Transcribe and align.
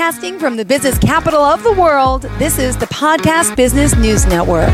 Broadcasting 0.00 0.38
from 0.38 0.56
the 0.56 0.64
business 0.64 0.96
capital 0.96 1.42
of 1.42 1.62
the 1.62 1.74
world, 1.74 2.22
this 2.38 2.58
is 2.58 2.74
the 2.74 2.86
Podcast 2.86 3.54
Business 3.54 3.94
News 3.96 4.24
Network. 4.24 4.70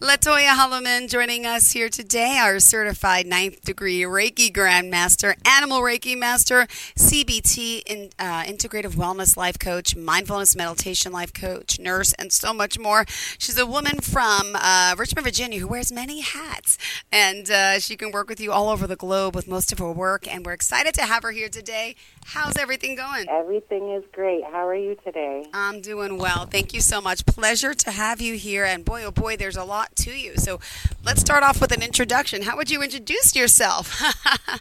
Latoya 0.00 0.50
Holloman 0.50 1.08
joining 1.08 1.44
us 1.44 1.72
here 1.72 1.88
today, 1.88 2.38
our 2.38 2.60
certified 2.60 3.26
ninth 3.26 3.62
degree 3.62 4.02
Reiki 4.02 4.52
Grandmaster, 4.52 5.34
Animal 5.46 5.80
Reiki 5.80 6.16
Master, 6.16 6.66
CBT, 6.96 7.82
in, 7.86 8.10
uh, 8.18 8.42
Integrative 8.42 8.94
Wellness 8.94 9.36
Life 9.36 9.58
Coach, 9.58 9.96
Mindfulness 9.96 10.54
Meditation 10.54 11.10
Life 11.10 11.32
Coach, 11.32 11.80
Nurse, 11.80 12.12
and 12.12 12.32
so 12.32 12.52
much 12.52 12.78
more. 12.78 13.06
She's 13.38 13.58
a 13.58 13.66
woman 13.66 14.00
from 14.00 14.54
uh, 14.54 14.94
Richmond, 14.96 15.24
Virginia, 15.24 15.58
who 15.58 15.66
wears 15.66 15.90
many 15.90 16.20
hats, 16.20 16.78
and 17.10 17.50
uh, 17.50 17.78
she 17.80 17.96
can 17.96 18.12
work 18.12 18.28
with 18.28 18.40
you 18.40 18.52
all 18.52 18.68
over 18.68 18.86
the 18.86 18.96
globe 18.96 19.34
with 19.34 19.48
most 19.48 19.72
of 19.72 19.78
her 19.78 19.92
work. 19.92 20.32
And 20.32 20.46
we're 20.46 20.52
excited 20.52 20.94
to 20.94 21.02
have 21.02 21.22
her 21.22 21.32
here 21.32 21.48
today. 21.48 21.96
How's 22.30 22.58
everything 22.58 22.94
going? 22.94 23.26
Everything 23.26 23.90
is 23.92 24.04
great. 24.12 24.44
How 24.44 24.68
are 24.68 24.74
you 24.74 24.96
today? 25.02 25.46
I'm 25.54 25.80
doing 25.80 26.18
well. 26.18 26.44
Thank 26.44 26.74
you 26.74 26.82
so 26.82 27.00
much. 27.00 27.24
Pleasure 27.24 27.72
to 27.72 27.90
have 27.90 28.20
you 28.20 28.34
here. 28.34 28.66
And 28.66 28.84
boy, 28.84 29.02
oh 29.04 29.10
boy, 29.10 29.38
there's 29.38 29.56
a 29.56 29.64
lot 29.64 29.96
to 29.96 30.10
you. 30.10 30.36
So 30.36 30.60
let's 31.02 31.22
start 31.22 31.42
off 31.42 31.58
with 31.58 31.72
an 31.72 31.82
introduction. 31.82 32.42
How 32.42 32.54
would 32.58 32.70
you 32.70 32.82
introduce 32.82 33.34
yourself? 33.34 34.00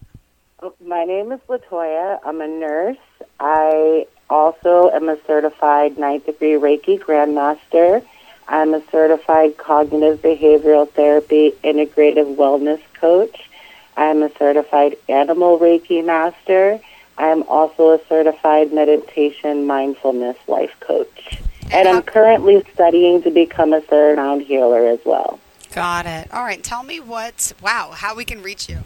Oh, 0.60 0.74
My 0.84 1.04
name 1.04 1.32
is 1.32 1.40
Latoya. 1.48 2.18
I'm 2.26 2.42
a 2.42 2.48
nurse. 2.48 2.98
I 3.40 4.08
also 4.28 4.90
am 4.90 5.08
a 5.08 5.16
certified 5.28 6.00
ninth 6.00 6.26
degree 6.26 6.54
Reiki 6.54 6.98
Grandmaster. 7.00 8.04
I'm 8.48 8.74
a 8.74 8.82
certified 8.90 9.58
cognitive 9.58 10.20
behavioral 10.24 10.90
therapy 10.90 11.52
integrative 11.64 12.38
wellness 12.38 12.82
coach. 13.00 13.48
I'm 13.96 14.24
a 14.24 14.36
certified 14.40 14.98
animal 15.08 15.60
Reiki 15.60 16.04
master. 16.04 16.80
I'm 17.18 17.44
also 17.44 17.92
a 17.92 18.00
certified 18.08 18.74
meditation 18.74 19.66
mindfulness 19.66 20.38
life 20.48 20.76
coach. 20.80 21.42
And 21.72 21.88
I'm 21.88 22.02
currently 22.02 22.64
studying 22.74 23.22
to 23.24 23.32
become 23.32 23.74
a 23.74 23.82
third 23.82 24.18
round 24.18 24.44
healer 24.44 24.88
as 24.88 25.00
well. 25.06 25.40
Got 25.74 26.06
it. 26.06 26.32
All 26.34 26.44
right. 26.44 26.64
Tell 26.64 26.84
me 26.84 27.00
what, 27.00 27.54
wow, 27.62 27.92
how 27.94 28.16
we 28.16 28.24
can 28.24 28.42
reach 28.42 28.70
you. 28.70 28.80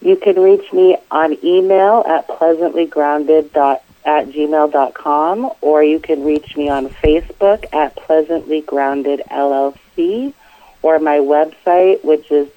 You 0.00 0.16
can 0.16 0.40
reach 0.40 0.72
me 0.72 0.96
on 1.10 1.36
email 1.44 2.04
at 2.06 2.28
pleasantlygrounded 2.28 3.52
dot 3.52 3.82
at 4.04 4.28
gmail.com 4.28 5.50
or 5.60 5.82
you 5.82 5.98
can 6.00 6.24
reach 6.24 6.56
me 6.56 6.68
on 6.68 6.88
Facebook 6.88 7.64
at 7.74 7.94
Pleasantly 7.96 8.62
Grounded 8.62 9.20
LLC 9.30 10.32
or 10.80 10.98
my 10.98 11.18
website, 11.18 12.02
which 12.04 12.30
is 12.30 12.48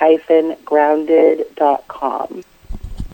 www.pleasantly-grounded.com. 0.00 2.44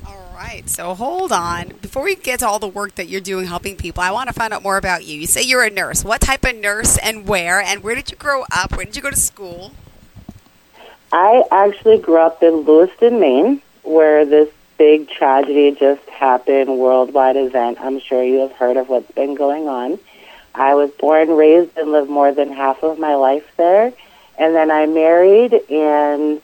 All 0.07 0.33
right. 0.35 0.69
So 0.69 0.95
hold 0.95 1.33
on. 1.33 1.69
Before 1.81 2.03
we 2.03 2.17
get 2.17 2.41
to 2.41 2.47
all 2.47 2.59
the 2.59 2.69
work 2.69 2.97
that 2.97 3.09
you're 3.09 3.21
doing 3.21 3.47
helping 3.47 3.77
people, 3.77 4.03
I 4.03 4.11
want 4.11 4.29
to 4.29 4.33
find 4.33 4.53
out 4.53 4.63
more 4.63 4.77
about 4.77 5.07
you. 5.07 5.21
You 5.21 5.27
say 5.27 5.43
you're 5.43 5.63
a 5.63 5.71
nurse. 5.71 6.05
What 6.05 6.21
type 6.21 6.45
of 6.45 6.57
nurse 6.57 6.99
and 6.99 7.27
where? 7.27 7.61
And 7.61 7.83
where 7.83 7.95
did 7.95 8.11
you 8.11 8.17
grow 8.17 8.45
up? 8.53 8.77
Where 8.77 8.85
did 8.85 8.97
you 8.97 9.03
go 9.03 9.11
to 9.11 9.17
school? 9.17 9.73
I 11.13 11.43
actually 11.51 11.99
grew 11.99 12.19
up 12.19 12.43
in 12.43 12.65
Lewiston, 12.65 13.21
Maine, 13.21 13.63
where 13.83 14.25
this 14.25 14.49
big 14.79 15.11
tragedy 15.11 15.73
just 15.73 16.09
happened, 16.09 16.79
worldwide 16.79 17.37
event. 17.37 17.79
I'm 17.81 17.99
sure 17.99 18.23
you 18.23 18.39
have 18.41 18.53
heard 18.53 18.77
of 18.77 18.89
what's 18.89 19.11
been 19.13 19.35
going 19.35 19.67
on. 19.69 19.99
I 20.55 20.75
was 20.75 20.91
born, 20.93 21.31
raised, 21.31 21.77
and 21.77 21.91
lived 21.93 22.11
more 22.11 22.33
than 22.33 22.53
half 22.53 22.83
of 22.83 22.99
my 22.99 23.17
life 23.17 23.45
there. 23.57 23.93
And 24.39 24.55
then 24.55 24.71
I 24.71 24.87
married, 24.87 25.53
and 25.69 26.41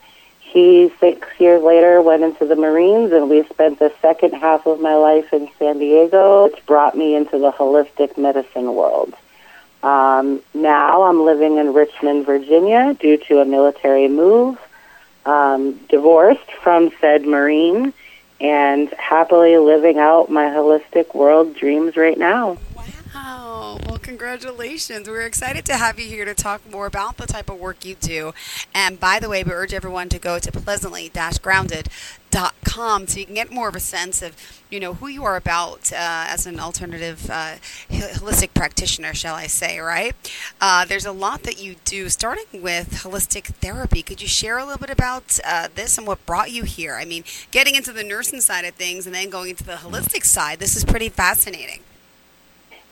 he, 0.57 0.91
six 1.01 1.29
years 1.39 1.63
later, 1.63 2.01
went 2.01 2.23
into 2.23 2.47
the 2.47 2.57
Marines, 2.57 3.13
and 3.13 3.29
we 3.29 3.45
spent 3.45 3.79
the 3.79 3.93
second 4.01 4.33
half 4.33 4.67
of 4.67 4.81
my 4.81 4.95
life 4.95 5.31
in 5.35 5.51
San 5.59 5.79
Diego, 5.79 6.45
which 6.45 6.65
brought 6.65 6.97
me 6.97 7.15
into 7.15 7.39
the 7.39 7.53
holistic 7.53 8.17
medicine 8.17 8.75
world. 8.75 9.13
Um, 9.83 10.41
now 10.55 11.03
I'm 11.03 11.27
living 11.27 11.59
in 11.59 11.75
Richmond, 11.75 12.25
Virginia, 12.25 12.97
due 12.99 13.19
to 13.29 13.41
a 13.41 13.45
military 13.45 14.09
move. 14.09 14.59
Um, 15.27 15.75
divorced 15.91 16.51
from 16.63 16.91
said 17.03 17.27
Marine, 17.27 17.93
and 18.41 18.89
happily 18.97 19.59
living 19.59 19.99
out 19.99 20.31
my 20.31 20.45
holistic 20.45 21.15
world 21.15 21.55
dreams 21.55 21.99
right 21.99 22.17
now. 22.17 22.57
Well, 23.57 23.99
congratulations. 24.03 25.09
We're 25.09 25.23
excited 25.23 25.65
to 25.65 25.79
have 25.79 25.99
you 25.99 26.09
here 26.09 26.27
to 26.27 26.35
talk 26.35 26.71
more 26.71 26.85
about 26.85 27.17
the 27.17 27.27
type 27.27 27.49
of 27.49 27.59
work 27.59 27.87
you 27.87 27.95
do. 27.95 28.35
And 28.75 29.01
by 29.01 29.19
the 29.19 29.31
way, 29.31 29.43
we 29.43 29.51
urge 29.51 29.73
everyone 29.73 30.11
to 30.11 30.19
go 30.19 30.39
to 30.39 30.53
pleasantly-grounded.com 30.53 33.07
so 33.07 33.19
you 33.19 33.25
can 33.25 33.35
get 33.35 33.51
more 33.51 33.71
of 33.71 33.75
a 33.75 33.81
sense 33.81 34.21
of, 34.21 34.37
you 34.69 34.79
know, 34.79 34.93
who 34.93 35.09
you 35.09 35.25
are 35.25 35.37
about 35.37 35.91
uh, 35.91 36.27
as 36.29 36.47
an 36.47 36.61
alternative 36.61 37.31
uh, 37.31 37.55
holistic 37.89 38.53
practitioner, 38.53 39.15
shall 39.15 39.35
I 39.35 39.47
say, 39.47 39.79
right? 39.79 40.15
Uh, 40.61 40.85
there's 40.85 41.07
a 41.07 41.13
lot 41.13 41.45
that 41.45 41.59
you 41.59 41.77
do, 41.87 42.11
starting 42.11 42.61
with 42.61 43.05
holistic 43.05 43.47
therapy. 43.47 44.03
Could 44.03 44.21
you 44.21 44.29
share 44.29 44.59
a 44.59 44.67
little 44.67 44.81
bit 44.81 44.91
about 44.91 45.41
uh, 45.47 45.69
this 45.75 45.97
and 45.97 46.07
what 46.07 46.27
brought 46.27 46.51
you 46.51 46.65
here? 46.65 46.97
I 46.97 47.07
mean, 47.07 47.25
getting 47.53 47.75
into 47.75 47.95
the 47.95 48.05
nursing 48.05 48.43
side 48.43 48.67
of 48.67 48.75
things 48.75 49.07
and 49.07 49.15
then 49.15 49.31
going 49.31 49.49
into 49.49 49.65
the 49.65 49.77
holistic 49.77 50.27
side, 50.27 50.59
this 50.59 50.77
is 50.77 50.85
pretty 50.85 51.09
fascinating. 51.09 51.81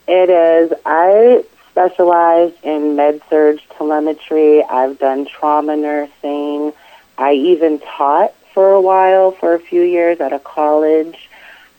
It 0.07 0.31
is. 0.31 0.73
I 0.85 1.45
specialize 1.71 2.53
in 2.63 2.97
med 2.97 3.21
surg 3.29 3.61
telemetry. 3.77 4.63
I've 4.63 4.99
done 4.99 5.27
trauma 5.27 5.77
nursing. 5.77 6.73
I 7.19 7.33
even 7.33 7.81
taught 7.81 8.35
for 8.53 8.73
a 8.73 8.81
while, 8.81 9.33
for 9.33 9.55
a 9.55 9.59
few 9.59 9.83
years 9.83 10.21
at 10.21 10.33
a 10.33 10.39
college. 10.39 11.29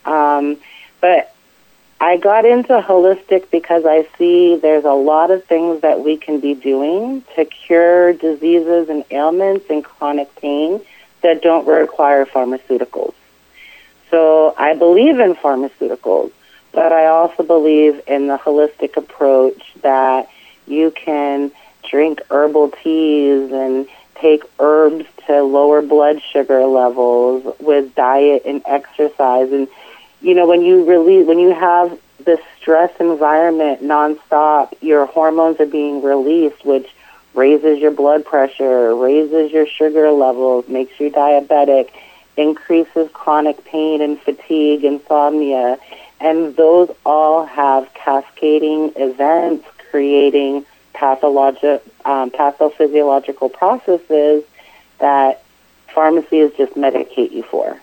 Um, 0.06 0.58
but 1.02 1.34
I 2.00 2.18
got 2.18 2.46
into 2.46 2.82
holistic 2.82 3.50
because 3.52 3.86
I 3.86 4.08
see 4.18 4.58
there's 4.58 4.84
a 4.84 4.94
lot 4.94 5.32
of 5.32 5.46
things 5.46 5.82
that 5.82 6.04
we 6.04 6.18
can 6.18 6.40
be 6.40 6.54
doing 6.54 7.24
to 7.36 7.46
cure 7.46 8.12
diseases 8.14 8.90
and 8.90 9.06
ailments 9.12 9.66
and 9.70 9.84
chronic 9.84 10.36
pain 10.36 10.82
that 11.22 11.42
don't 11.42 11.66
require 11.66 12.26
pharmaceuticals. 12.26 13.14
So 14.12 14.54
I 14.58 14.76
believe 14.76 15.20
in 15.20 15.36
pharmaceuticals, 15.36 16.32
but 16.76 16.92
I 16.92 17.08
also 17.08 17.42
believe 17.42 18.02
in 18.06 18.28
the 18.28 18.38
holistic 18.38 18.98
approach 18.98 19.74
that 19.82 20.30
you 20.68 20.92
can 20.92 21.52
drink 21.90 22.22
herbal 22.30 22.72
teas 22.84 23.52
and 23.52 23.88
take 24.16 24.44
herbs 24.60 25.06
to 25.28 25.42
lower 25.42 25.82
blood 25.82 26.22
sugar 26.22 26.66
levels 26.66 27.56
with 27.60 27.96
diet 27.96 28.44
and 28.46 28.62
exercise. 28.66 29.52
And 29.52 29.68
you 30.22 30.34
know 30.34 30.48
when 30.48 30.62
you 30.64 30.84
release 30.86 31.28
when 31.28 31.40
you 31.40 31.54
have 31.54 31.98
this 32.26 32.40
stress 32.58 32.92
environment 33.00 33.82
nonstop 33.82 34.74
your 34.82 35.06
hormones 35.06 35.60
are 35.60 35.66
being 35.66 36.02
released 36.02 36.66
which 36.66 36.88
raises 37.36 37.80
your 37.80 37.92
blood 37.92 38.26
pressure 38.26 38.96
raises 38.96 39.52
your 39.52 39.68
sugar 39.68 40.12
levels 40.12 40.68
makes 40.68 41.00
you 41.00 41.12
diabetic 41.12 41.92
increases 42.38 43.10
chronic 43.14 43.64
pain 43.66 44.02
and 44.02 44.20
fatigue 44.20 44.84
insomnia 44.84 45.78
and 46.20 46.56
those 46.56 46.90
all 47.06 47.46
have 47.46 47.94
cascading 47.94 48.94
events 48.96 49.68
creating 49.92 50.66
pathologic, 50.94 51.84
um, 52.04 52.32
pathophysiological 52.32 53.52
processes 53.52 54.44
that 55.00 55.44
pharmacies 55.94 56.52
just 56.58 56.74
medicate 56.74 57.32
you 57.32 57.44
for. 57.44 57.80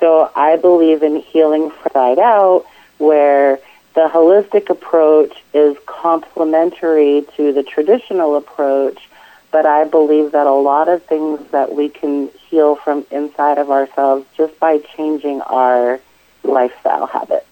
So 0.00 0.30
I 0.34 0.56
believe 0.56 1.02
in 1.02 1.16
healing 1.16 1.70
from 1.70 1.82
inside 1.86 2.18
out, 2.18 2.66
where 2.98 3.58
the 3.94 4.10
holistic 4.12 4.70
approach 4.70 5.32
is 5.52 5.76
complementary 5.86 7.24
to 7.36 7.52
the 7.52 7.62
traditional 7.62 8.36
approach, 8.36 9.08
but 9.50 9.66
I 9.66 9.84
believe 9.84 10.32
that 10.32 10.46
a 10.46 10.52
lot 10.52 10.88
of 10.88 11.04
things 11.04 11.40
that 11.50 11.74
we 11.74 11.88
can 11.88 12.28
heal 12.48 12.74
from 12.74 13.06
inside 13.10 13.58
of 13.58 13.70
ourselves 13.70 14.26
just 14.36 14.58
by 14.58 14.78
changing 14.78 15.40
our 15.42 16.00
lifestyle 16.44 17.06
habits. 17.06 17.46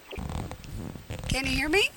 Can 1.29 1.45
you 1.47 1.53
hear 1.53 1.69
me? 1.69 1.89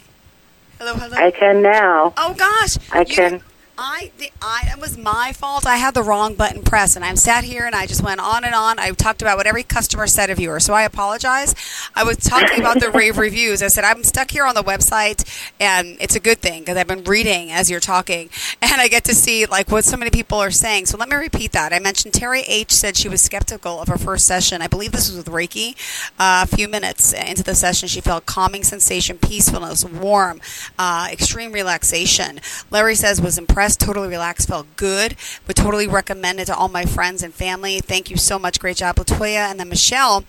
Hello, 0.79 0.93
hello. 0.95 1.15
I 1.17 1.31
can 1.31 1.61
now. 1.61 2.13
Oh 2.17 2.33
gosh, 2.33 2.77
I 2.91 2.99
You- 3.01 3.05
can. 3.05 3.41
I, 3.77 4.11
the, 4.19 4.29
I, 4.39 4.69
it 4.71 4.79
was 4.79 4.97
my 4.97 5.33
fault. 5.33 5.65
I 5.65 5.77
had 5.77 5.95
the 5.95 6.03
wrong 6.03 6.35
button 6.35 6.61
pressed, 6.61 6.95
and 6.95 7.03
I'm 7.03 7.15
sat 7.15 7.43
here 7.43 7.65
and 7.65 7.73
I 7.73 7.87
just 7.87 8.03
went 8.03 8.19
on 8.19 8.43
and 8.43 8.53
on. 8.53 8.77
I 8.77 8.91
talked 8.91 9.23
about 9.23 9.35
what 9.35 9.47
every 9.47 9.63
customer 9.63 10.05
said 10.05 10.29
of 10.29 10.39
yours, 10.39 10.63
so 10.63 10.75
I 10.75 10.83
apologize. 10.83 11.55
I 11.95 12.03
was 12.03 12.17
talking 12.17 12.59
about 12.59 12.79
the 12.79 12.91
rave 12.91 13.17
reviews. 13.17 13.63
I 13.63 13.67
said 13.69 13.83
I'm 13.83 14.03
stuck 14.03 14.29
here 14.29 14.45
on 14.45 14.53
the 14.53 14.63
website, 14.63 15.25
and 15.59 15.97
it's 15.99 16.15
a 16.15 16.19
good 16.19 16.37
thing 16.37 16.61
because 16.61 16.77
I've 16.77 16.87
been 16.87 17.03
reading 17.03 17.51
as 17.51 17.71
you're 17.71 17.79
talking, 17.79 18.29
and 18.61 18.79
I 18.79 18.87
get 18.87 19.05
to 19.05 19.15
see 19.15 19.47
like 19.47 19.71
what 19.71 19.85
so 19.85 19.97
many 19.97 20.11
people 20.11 20.37
are 20.37 20.51
saying. 20.51 20.85
So 20.85 20.97
let 20.97 21.09
me 21.09 21.15
repeat 21.15 21.51
that. 21.53 21.73
I 21.73 21.79
mentioned 21.79 22.13
Terry 22.13 22.41
H 22.41 22.71
said 22.71 22.95
she 22.95 23.09
was 23.09 23.23
skeptical 23.23 23.81
of 23.81 23.87
her 23.87 23.97
first 23.97 24.27
session. 24.27 24.61
I 24.61 24.67
believe 24.67 24.91
this 24.91 25.09
was 25.09 25.17
with 25.17 25.33
Reiki. 25.33 25.75
Uh, 26.19 26.45
a 26.45 26.55
few 26.55 26.67
minutes 26.67 27.11
into 27.11 27.41
the 27.41 27.55
session, 27.55 27.87
she 27.87 28.01
felt 28.01 28.27
calming 28.27 28.63
sensation, 28.63 29.17
peacefulness, 29.17 29.83
warm, 29.83 30.41
uh, 30.77 31.07
extreme 31.11 31.51
relaxation. 31.51 32.39
Larry 32.69 32.93
says 32.93 33.19
was 33.19 33.39
impressed 33.39 33.62
totally 33.69 34.07
relaxed, 34.07 34.47
felt 34.47 34.67
good. 34.75 35.15
Would 35.47 35.55
totally 35.55 35.87
recommend 35.87 36.39
it 36.39 36.45
to 36.45 36.55
all 36.55 36.69
my 36.69 36.85
friends 36.85 37.23
and 37.23 37.33
family. 37.33 37.79
Thank 37.79 38.09
you 38.09 38.17
so 38.17 38.37
much. 38.37 38.59
Great 38.59 38.77
job, 38.77 38.97
Latoya. 38.97 39.49
And 39.49 39.59
then 39.59 39.69
Michelle 39.69 40.23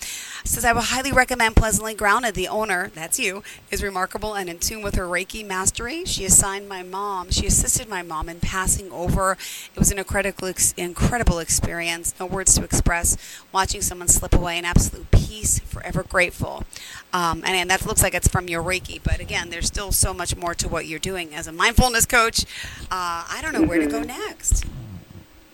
says, 0.45 0.65
I 0.65 0.73
would 0.73 0.85
highly 0.85 1.13
recommend 1.13 1.57
Pleasantly 1.57 1.95
Grounded. 1.95 2.35
The 2.35 2.49
owner, 2.49 2.91
that's 2.95 3.19
you, 3.19 3.43
is 3.71 3.83
remarkable 3.83 4.35
and 4.35 4.49
in 4.49 4.59
tune 4.59 4.83
with 4.83 4.95
her 4.95 5.07
Reiki 5.07 5.45
mastery. 5.45 6.05
She 6.05 6.25
assigned 6.25 6.69
my 6.69 6.83
mom, 6.83 7.31
she 7.31 7.47
assisted 7.47 7.89
my 7.89 8.03
mom 8.03 8.29
in 8.29 8.41
passing 8.41 8.91
over. 8.93 9.33
It 9.75 9.79
was 9.79 9.91
an 9.91 9.99
incredible, 9.99 10.53
incredible 10.77 11.39
experience. 11.39 12.15
No 12.21 12.27
words 12.27 12.55
to 12.55 12.65
express. 12.65 13.17
Watching 13.53 13.81
someone 13.81 14.09
slip 14.09 14.35
away 14.35 14.59
in 14.59 14.65
absolute 14.65 15.11
peace, 15.11 15.59
forever 15.61 16.03
grateful. 16.03 16.65
Um, 17.13 17.43
and, 17.45 17.57
and 17.57 17.71
that 17.71 17.87
looks 17.87 18.03
like 18.03 18.15
it's 18.15 18.29
from 18.29 18.49
your 18.49 18.63
Reiki, 18.63 19.01
but 19.03 19.21
again, 19.21 19.51
there's 19.51 19.67
still 19.67 19.93
so 19.93 20.13
much 20.13 20.37
more 20.37 20.55
to 20.55 20.69
what 20.69 20.87
you're 20.87 20.99
doing 20.99 21.35
as 21.35 21.47
a 21.47 21.53
mindfulness 21.53 22.07
coach. 22.07 22.45
Uh, 22.91 23.24
I 23.29 23.43
don't 23.43 23.53
know 23.53 23.63
where 23.67 23.81
to 23.81 23.87
go 23.87 24.01
mm-hmm. 24.01 24.09
next. 24.09 24.65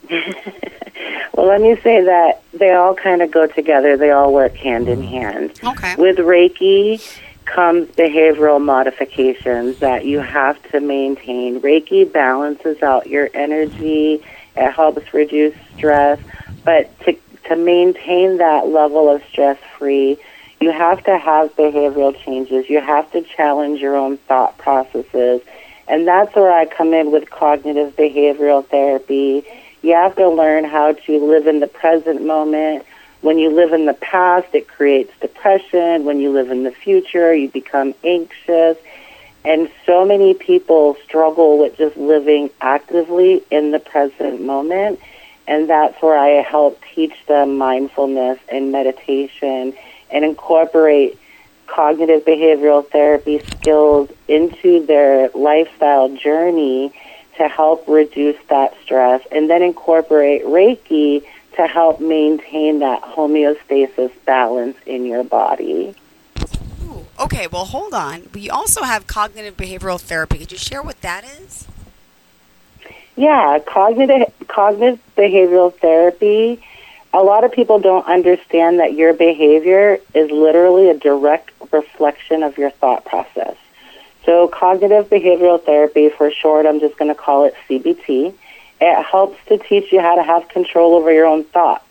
well, 1.34 1.46
let 1.46 1.60
me 1.60 1.76
say 1.82 2.04
that 2.04 2.42
they 2.52 2.72
all 2.72 2.94
kind 2.94 3.22
of 3.22 3.30
go 3.30 3.46
together. 3.46 3.96
They 3.96 4.10
all 4.10 4.32
work 4.32 4.54
hand 4.54 4.88
in 4.88 5.00
mm-hmm. 5.00 5.08
hand. 5.08 5.60
Okay. 5.62 5.94
With 5.96 6.18
Reiki 6.18 7.00
comes 7.44 7.88
behavioral 7.90 8.62
modifications 8.62 9.78
that 9.78 10.04
you 10.04 10.20
have 10.20 10.62
to 10.70 10.80
maintain. 10.80 11.60
Reiki 11.60 12.10
balances 12.10 12.82
out 12.82 13.06
your 13.06 13.28
energy. 13.34 14.22
It 14.56 14.72
helps 14.72 15.12
reduce 15.12 15.54
stress, 15.76 16.20
but 16.64 16.98
to 17.00 17.16
to 17.44 17.56
maintain 17.56 18.38
that 18.38 18.68
level 18.68 19.08
of 19.08 19.22
stress 19.24 19.58
free, 19.76 20.16
you 20.60 20.70
have 20.70 21.02
to 21.04 21.18
have 21.18 21.54
behavioral 21.56 22.16
changes. 22.24 22.68
You 22.68 22.80
have 22.80 23.10
to 23.12 23.22
challenge 23.22 23.80
your 23.80 23.96
own 23.96 24.18
thought 24.18 24.56
processes. 24.58 25.40
And 25.90 26.06
that's 26.06 26.34
where 26.34 26.52
I 26.52 26.64
come 26.64 26.94
in 26.94 27.10
with 27.10 27.28
cognitive 27.28 27.96
behavioral 27.96 28.64
therapy 28.64 29.44
you 29.82 29.94
have 29.94 30.16
to 30.16 30.28
learn 30.28 30.64
how 30.64 30.92
to 30.92 31.26
live 31.26 31.46
in 31.46 31.60
the 31.60 31.66
present 31.66 32.24
moment. 32.24 32.84
When 33.22 33.38
you 33.38 33.50
live 33.50 33.72
in 33.72 33.86
the 33.86 33.94
past, 33.94 34.48
it 34.52 34.68
creates 34.68 35.12
depression. 35.20 36.04
When 36.04 36.20
you 36.20 36.32
live 36.32 36.50
in 36.50 36.64
the 36.64 36.70
future, 36.70 37.34
you 37.34 37.48
become 37.48 37.94
anxious. 38.04 38.76
And 39.44 39.70
so 39.86 40.04
many 40.04 40.34
people 40.34 40.96
struggle 41.04 41.58
with 41.58 41.78
just 41.78 41.96
living 41.96 42.50
actively 42.60 43.42
in 43.50 43.70
the 43.70 43.78
present 43.78 44.42
moment. 44.42 45.00
And 45.46 45.68
that's 45.68 46.00
where 46.02 46.16
I 46.16 46.42
help 46.42 46.82
teach 46.94 47.14
them 47.26 47.56
mindfulness 47.56 48.38
and 48.50 48.70
meditation 48.70 49.74
and 50.10 50.24
incorporate 50.24 51.18
cognitive 51.74 52.24
behavioral 52.24 52.86
therapy 52.86 53.38
skills 53.38 54.10
into 54.28 54.84
their 54.86 55.30
lifestyle 55.30 56.14
journey 56.14 56.92
to 57.36 57.48
help 57.48 57.86
reduce 57.88 58.36
that 58.48 58.74
stress, 58.82 59.26
and 59.32 59.48
then 59.48 59.62
incorporate 59.62 60.44
Reiki 60.44 61.24
to 61.56 61.66
help 61.66 62.00
maintain 62.00 62.80
that 62.80 63.02
homeostasis 63.02 64.12
balance 64.26 64.76
in 64.86 65.06
your 65.06 65.24
body. 65.24 65.94
Ooh, 66.84 67.06
okay, 67.18 67.46
well, 67.46 67.64
hold 67.64 67.94
on. 67.94 68.28
We 68.34 68.50
also 68.50 68.82
have 68.82 69.06
cognitive 69.06 69.56
behavioral 69.56 70.00
therapy. 70.00 70.38
Could 70.38 70.52
you 70.52 70.58
share 70.58 70.82
what 70.82 71.00
that 71.00 71.24
is? 71.24 71.66
Yeah, 73.16 73.58
cognitive 73.66 74.32
cognitive 74.48 75.00
behavioral 75.16 75.74
therapy. 75.74 76.62
A 77.12 77.22
lot 77.22 77.44
of 77.44 77.52
people 77.52 77.78
don't 77.80 78.06
understand 78.06 78.78
that 78.78 78.94
your 78.94 79.12
behavior 79.12 79.98
is 80.14 80.30
literally 80.30 80.88
a 80.90 80.94
direct 80.94 81.50
reflection 81.72 82.42
of 82.42 82.58
your 82.58 82.70
thought 82.70 83.04
process. 83.04 83.56
So, 84.24 84.48
cognitive 84.48 85.08
behavioral 85.08 85.62
therapy, 85.62 86.10
for 86.10 86.30
short, 86.30 86.66
I'm 86.66 86.80
just 86.80 86.98
going 86.98 87.10
to 87.10 87.14
call 87.14 87.46
it 87.46 87.54
CBT. 87.68 88.34
It 88.80 89.04
helps 89.04 89.38
to 89.46 89.58
teach 89.58 89.92
you 89.92 90.00
how 90.00 90.16
to 90.16 90.22
have 90.22 90.48
control 90.48 90.94
over 90.94 91.12
your 91.12 91.26
own 91.26 91.44
thoughts. 91.44 91.84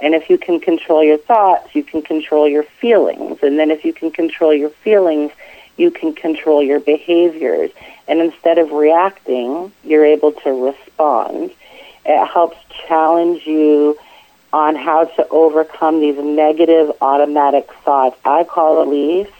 And 0.00 0.14
if 0.14 0.28
you 0.28 0.38
can 0.38 0.60
control 0.60 1.02
your 1.02 1.18
thoughts, 1.18 1.74
you 1.74 1.82
can 1.82 2.02
control 2.02 2.48
your 2.48 2.64
feelings. 2.64 3.38
And 3.42 3.58
then 3.58 3.70
if 3.70 3.84
you 3.84 3.92
can 3.92 4.10
control 4.10 4.52
your 4.52 4.70
feelings, 4.70 5.32
you 5.76 5.90
can 5.90 6.14
control 6.14 6.62
your 6.62 6.80
behaviors. 6.80 7.70
And 8.06 8.20
instead 8.20 8.58
of 8.58 8.72
reacting, 8.72 9.72
you're 9.82 10.04
able 10.04 10.32
to 10.32 10.66
respond. 10.66 11.52
It 12.04 12.26
helps 12.26 12.56
challenge 12.86 13.46
you 13.46 13.98
on 14.54 14.76
how 14.76 15.04
to 15.04 15.28
overcome 15.30 15.98
these 15.98 16.16
negative 16.16 16.92
automatic 17.00 17.68
thoughts. 17.84 18.16
I 18.24 18.44
call 18.44 18.80
it 18.80 18.84
beliefs 18.84 19.32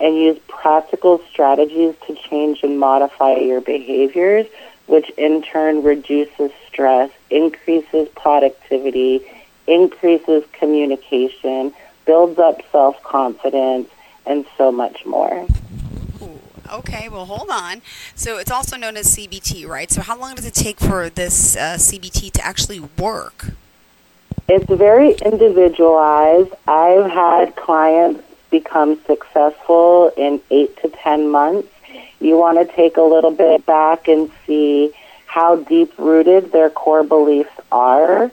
and 0.00 0.16
use 0.16 0.38
practical 0.48 1.20
strategies 1.30 1.94
to 2.06 2.14
change 2.14 2.62
and 2.62 2.80
modify 2.80 3.36
your 3.36 3.60
behaviors, 3.60 4.46
which 4.86 5.10
in 5.18 5.42
turn 5.42 5.82
reduces 5.82 6.50
stress, 6.66 7.10
increases 7.28 8.08
productivity, 8.16 9.20
increases 9.66 10.44
communication, 10.52 11.74
builds 12.06 12.38
up 12.38 12.62
self 12.72 13.02
confidence, 13.02 13.90
and 14.24 14.46
so 14.56 14.72
much 14.72 15.04
more. 15.04 15.46
Okay, 16.72 17.10
well, 17.10 17.26
hold 17.26 17.50
on. 17.50 17.82
So 18.14 18.38
it's 18.38 18.50
also 18.50 18.78
known 18.78 18.96
as 18.96 19.14
CBT, 19.14 19.68
right? 19.68 19.90
So 19.90 20.00
how 20.00 20.18
long 20.18 20.36
does 20.36 20.46
it 20.46 20.54
take 20.54 20.80
for 20.80 21.10
this 21.10 21.54
uh, 21.54 21.76
CBT 21.78 22.32
to 22.32 22.44
actually 22.44 22.80
work? 22.80 23.48
It's 24.46 24.66
very 24.66 25.12
individualized. 25.24 26.52
I've 26.68 27.10
had 27.10 27.56
clients 27.56 28.22
become 28.50 29.00
successful 29.06 30.12
in 30.18 30.40
eight 30.50 30.76
to 30.82 30.90
ten 30.90 31.30
months. 31.30 31.68
You 32.20 32.36
want 32.36 32.58
to 32.58 32.76
take 32.76 32.98
a 32.98 33.02
little 33.02 33.30
bit 33.30 33.64
back 33.64 34.06
and 34.06 34.30
see 34.46 34.92
how 35.24 35.56
deep 35.56 35.98
rooted 35.98 36.52
their 36.52 36.68
core 36.68 37.02
beliefs 37.02 37.54
are. 37.72 38.30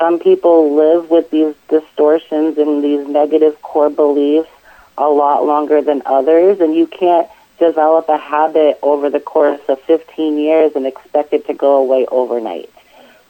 Some 0.00 0.18
people 0.18 0.74
live 0.74 1.10
with 1.10 1.30
these 1.30 1.54
distortions 1.68 2.58
and 2.58 2.82
these 2.82 3.06
negative 3.06 3.62
core 3.62 3.88
beliefs 3.88 4.50
a 4.98 5.08
lot 5.08 5.46
longer 5.46 5.80
than 5.80 6.02
others, 6.06 6.60
and 6.60 6.74
you 6.74 6.88
can't 6.88 7.28
develop 7.60 8.08
a 8.08 8.18
habit 8.18 8.80
over 8.82 9.08
the 9.08 9.20
course 9.20 9.60
of 9.68 9.80
15 9.82 10.38
years 10.38 10.72
and 10.74 10.86
expect 10.86 11.32
it 11.32 11.46
to 11.46 11.54
go 11.54 11.76
away 11.76 12.04
overnight. 12.06 12.70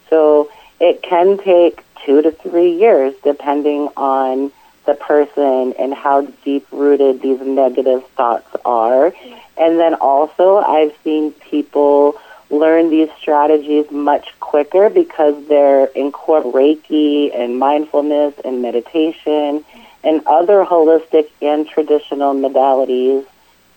So 0.09 0.51
it 0.81 1.03
can 1.03 1.37
take 1.39 1.85
two 2.05 2.23
to 2.23 2.31
three 2.31 2.73
years 2.73 3.15
depending 3.23 3.89
on 3.97 4.53
the 4.87 4.95
person 4.95 5.75
and 5.79 5.95
how 5.95 6.23
deep 6.45 6.67
rooted 6.73 7.23
these 7.23 7.41
negative 7.41 8.05
thoughts 8.17 8.49
are. 8.65 9.15
And 9.57 9.79
then 9.79 9.95
also, 9.95 10.57
I've 10.57 10.95
seen 11.05 11.33
people 11.33 12.21
learn 12.51 12.91
these 12.91 13.09
strategies 13.19 13.91
much 13.91 14.29
quicker 14.41 14.91
because 14.91 15.47
they're 15.47 15.87
incorporating 15.87 16.53
Reiki 16.53 17.35
and 17.35 17.59
mindfulness 17.59 18.35
and 18.45 18.61
meditation 18.61 19.65
and 20.05 20.23
other 20.27 20.65
holistic 20.65 21.31
and 21.41 21.67
traditional 21.67 22.35
modalities 22.35 23.25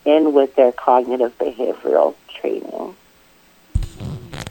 in 0.03 0.33
with 0.33 0.55
their 0.55 0.71
cognitive 0.71 1.37
behavioral 1.37 2.15
training. 2.27 2.95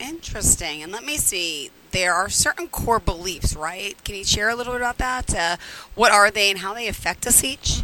Interesting. 0.01 0.81
And 0.83 0.91
let 0.91 1.05
me 1.05 1.17
see 1.17 1.69
there 1.95 2.13
are 2.13 2.27
certain 2.27 2.67
core 2.67 2.99
beliefs, 2.99 3.55
right? 3.55 3.95
Can 4.03 4.15
you 4.15 4.25
share 4.25 4.49
a 4.49 4.55
little 4.55 4.73
bit 4.73 4.81
about 4.81 4.97
that? 4.97 5.33
Uh, 5.33 5.55
what 5.95 6.11
are 6.11 6.29
they 6.29 6.49
and 6.51 6.59
how 6.59 6.73
they 6.73 6.89
affect 6.89 7.25
us 7.25 7.41
each? 7.41 7.83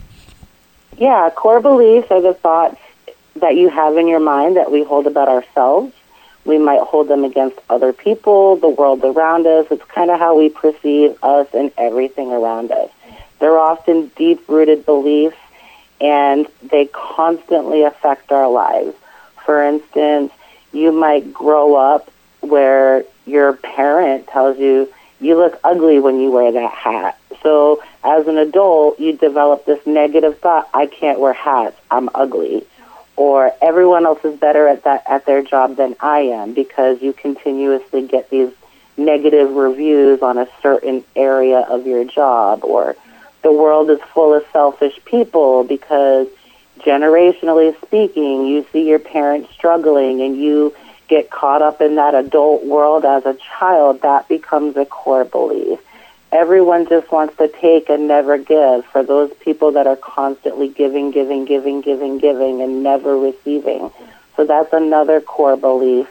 Yeah, 0.97 1.29
core 1.33 1.61
beliefs 1.61 2.11
are 2.11 2.21
the 2.21 2.33
thoughts 2.33 2.77
that 3.37 3.55
you 3.55 3.69
have 3.69 3.95
in 3.95 4.09
your 4.09 4.19
mind 4.19 4.57
that 4.57 4.69
we 4.69 4.83
hold 4.83 5.07
about 5.07 5.29
ourselves. 5.29 5.93
We 6.43 6.57
might 6.57 6.81
hold 6.81 7.07
them 7.07 7.23
against 7.23 7.59
other 7.69 7.93
people, 7.93 8.57
the 8.57 8.67
world 8.67 9.01
around 9.05 9.47
us. 9.47 9.67
It's 9.71 9.85
kind 9.85 10.11
of 10.11 10.19
how 10.19 10.37
we 10.37 10.49
perceive 10.49 11.15
us 11.23 11.47
and 11.53 11.71
everything 11.77 12.33
around 12.33 12.71
us. 12.71 12.89
They're 13.39 13.57
often 13.57 14.11
deep 14.17 14.43
rooted 14.49 14.85
beliefs 14.85 15.37
and 16.01 16.47
they 16.61 16.87
constantly 16.87 17.83
affect 17.83 18.29
our 18.33 18.49
lives. 18.49 18.93
For 19.45 19.63
instance, 19.63 20.33
you 20.73 20.91
might 20.91 21.31
grow 21.33 21.75
up 21.75 22.11
where 22.41 23.03
your 23.25 23.53
parent 23.53 24.27
tells 24.27 24.57
you 24.57 24.91
you 25.19 25.37
look 25.37 25.59
ugly 25.63 25.99
when 25.99 26.19
you 26.19 26.31
wear 26.31 26.51
that 26.51 26.71
hat. 26.71 27.17
So 27.43 27.81
as 28.03 28.27
an 28.27 28.37
adult, 28.37 28.99
you 28.99 29.13
develop 29.13 29.65
this 29.65 29.85
negative 29.85 30.39
thought, 30.39 30.67
I 30.73 30.87
can't 30.87 31.19
wear 31.19 31.33
hats, 31.33 31.79
I'm 31.89 32.09
ugly. 32.15 32.65
Or 33.15 33.51
everyone 33.61 34.05
else 34.05 34.23
is 34.25 34.39
better 34.39 34.67
at 34.67 34.83
that 34.85 35.03
at 35.07 35.25
their 35.25 35.43
job 35.43 35.75
than 35.75 35.95
I 35.99 36.19
am 36.21 36.53
because 36.53 37.01
you 37.01 37.13
continuously 37.13 38.07
get 38.07 38.29
these 38.29 38.51
negative 38.97 39.51
reviews 39.51 40.21
on 40.21 40.37
a 40.37 40.47
certain 40.61 41.03
area 41.15 41.59
of 41.59 41.85
your 41.85 42.03
job 42.03 42.63
or 42.63 42.95
the 43.43 43.51
world 43.51 43.89
is 43.89 43.99
full 44.13 44.33
of 44.33 44.43
selfish 44.51 44.99
people 45.05 45.63
because 45.63 46.27
generationally 46.79 47.79
speaking, 47.83 48.45
you 48.45 48.65
see 48.71 48.87
your 48.87 48.99
parents 48.99 49.51
struggling 49.53 50.21
and 50.21 50.37
you 50.37 50.75
get 51.11 51.29
caught 51.29 51.61
up 51.61 51.81
in 51.81 51.95
that 51.95 52.15
adult 52.15 52.65
world 52.65 53.03
as 53.03 53.25
a 53.25 53.35
child, 53.35 54.01
that 54.01 54.29
becomes 54.29 54.77
a 54.77 54.85
core 54.85 55.25
belief. 55.25 55.77
Everyone 56.31 56.87
just 56.87 57.11
wants 57.11 57.35
to 57.35 57.49
take 57.49 57.89
and 57.89 58.07
never 58.07 58.37
give 58.37 58.85
for 58.85 59.03
those 59.03 59.29
people 59.41 59.73
that 59.73 59.87
are 59.87 59.97
constantly 59.97 60.69
giving, 60.69 61.11
giving, 61.11 61.43
giving, 61.43 61.81
giving, 61.81 62.17
giving, 62.17 62.61
and 62.61 62.81
never 62.81 63.17
receiving. 63.17 63.91
So 64.37 64.45
that's 64.45 64.71
another 64.71 65.19
core 65.19 65.57
belief. 65.57 66.07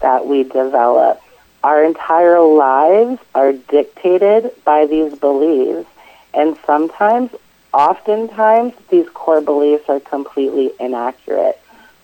that 0.00 0.26
we 0.26 0.42
develop. 0.44 1.20
Our 1.62 1.82
entire 1.84 2.40
lives 2.40 3.20
are 3.34 3.52
dictated 3.52 4.52
by 4.64 4.86
these 4.86 5.14
beliefs, 5.18 5.88
and 6.34 6.56
sometimes, 6.66 7.30
oftentimes, 7.72 8.74
these 8.90 9.08
core 9.08 9.40
beliefs 9.40 9.88
are 9.88 10.00
completely 10.00 10.70
inaccurate. 10.78 11.58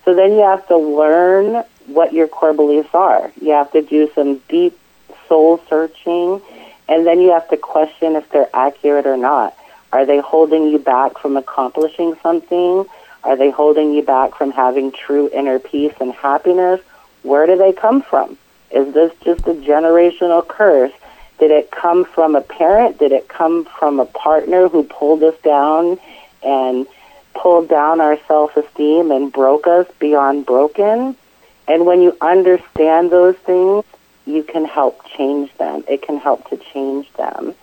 So 0.05 0.15
then 0.15 0.33
you 0.33 0.41
have 0.41 0.67
to 0.69 0.77
learn 0.77 1.65
what 1.87 2.13
your 2.13 2.29
core 2.29 2.53
beliefs 2.53 2.95
are. 2.95 3.33
You 3.41 3.53
have 3.53 3.73
to 3.73 3.83
do 3.83 4.11
some 4.15 4.39
deep 4.49 4.79
soul 5.29 5.61
searching, 5.69 6.41
and 6.89 7.07
then 7.07 7.21
you 7.21 7.33
have 7.33 7.49
to 7.51 7.57
question 7.57 8.17
if 8.17 8.29
they're 8.31 8.51
accurate 8.55 9.07
or 9.07 9.17
not. 9.17 9.57
Are 9.93 10.07
they 10.07 10.21
holding 10.21 10.69
you 10.69 10.79
back 10.79 11.19
from 11.19 11.37
accomplishing 11.37 12.15
something? 12.23 12.87
Are 13.25 13.37
they 13.37 13.51
holding 13.51 13.93
you 13.93 14.03
back 14.03 14.35
from 14.35 14.51
having 14.51 14.91
true 14.91 15.31
inner 15.33 15.59
peace 15.59 15.95
and 16.01 16.13
happiness? 16.13 16.81
Where 17.23 17.47
do 17.47 17.57
they 17.57 17.73
come 17.73 18.03
from? 18.03 18.37
Is 18.71 18.93
this 18.95 19.13
just 19.23 19.47
a 19.47 19.55
generational 19.55 20.47
curse? 20.47 20.93
Did 21.39 21.51
it 21.51 21.71
come 21.71 22.05
from 22.05 22.35
a 22.35 22.41
parent? 22.41 22.99
Did 22.99 23.13
it 23.13 23.29
come 23.29 23.65
from 23.65 24.01
a 24.01 24.07
partner 24.07 24.69
who 24.69 24.83
pulled 24.85 25.23
us 25.23 25.39
down 25.43 25.99
and 26.43 26.87
pulled 27.35 27.69
down 27.69 28.01
our 28.01 28.19
self 28.27 28.57
esteem 28.57 29.11
and 29.11 29.33
broke 29.33 29.67
us 29.67 29.87
beyond 29.99 30.47
broken? 30.47 31.17
And 31.69 31.87
when 31.87 32.03
you 32.03 32.17
understand 32.21 33.11
those 33.11 33.37
things, 33.37 33.85
you 34.27 34.43
can 34.43 34.65
help 34.65 35.05
change 35.07 35.53
them. 35.59 35.85
It 35.89 36.03
can 36.03 36.19
help 36.19 36.49
to 36.51 36.57
change 36.57 37.13
them. 37.15 37.55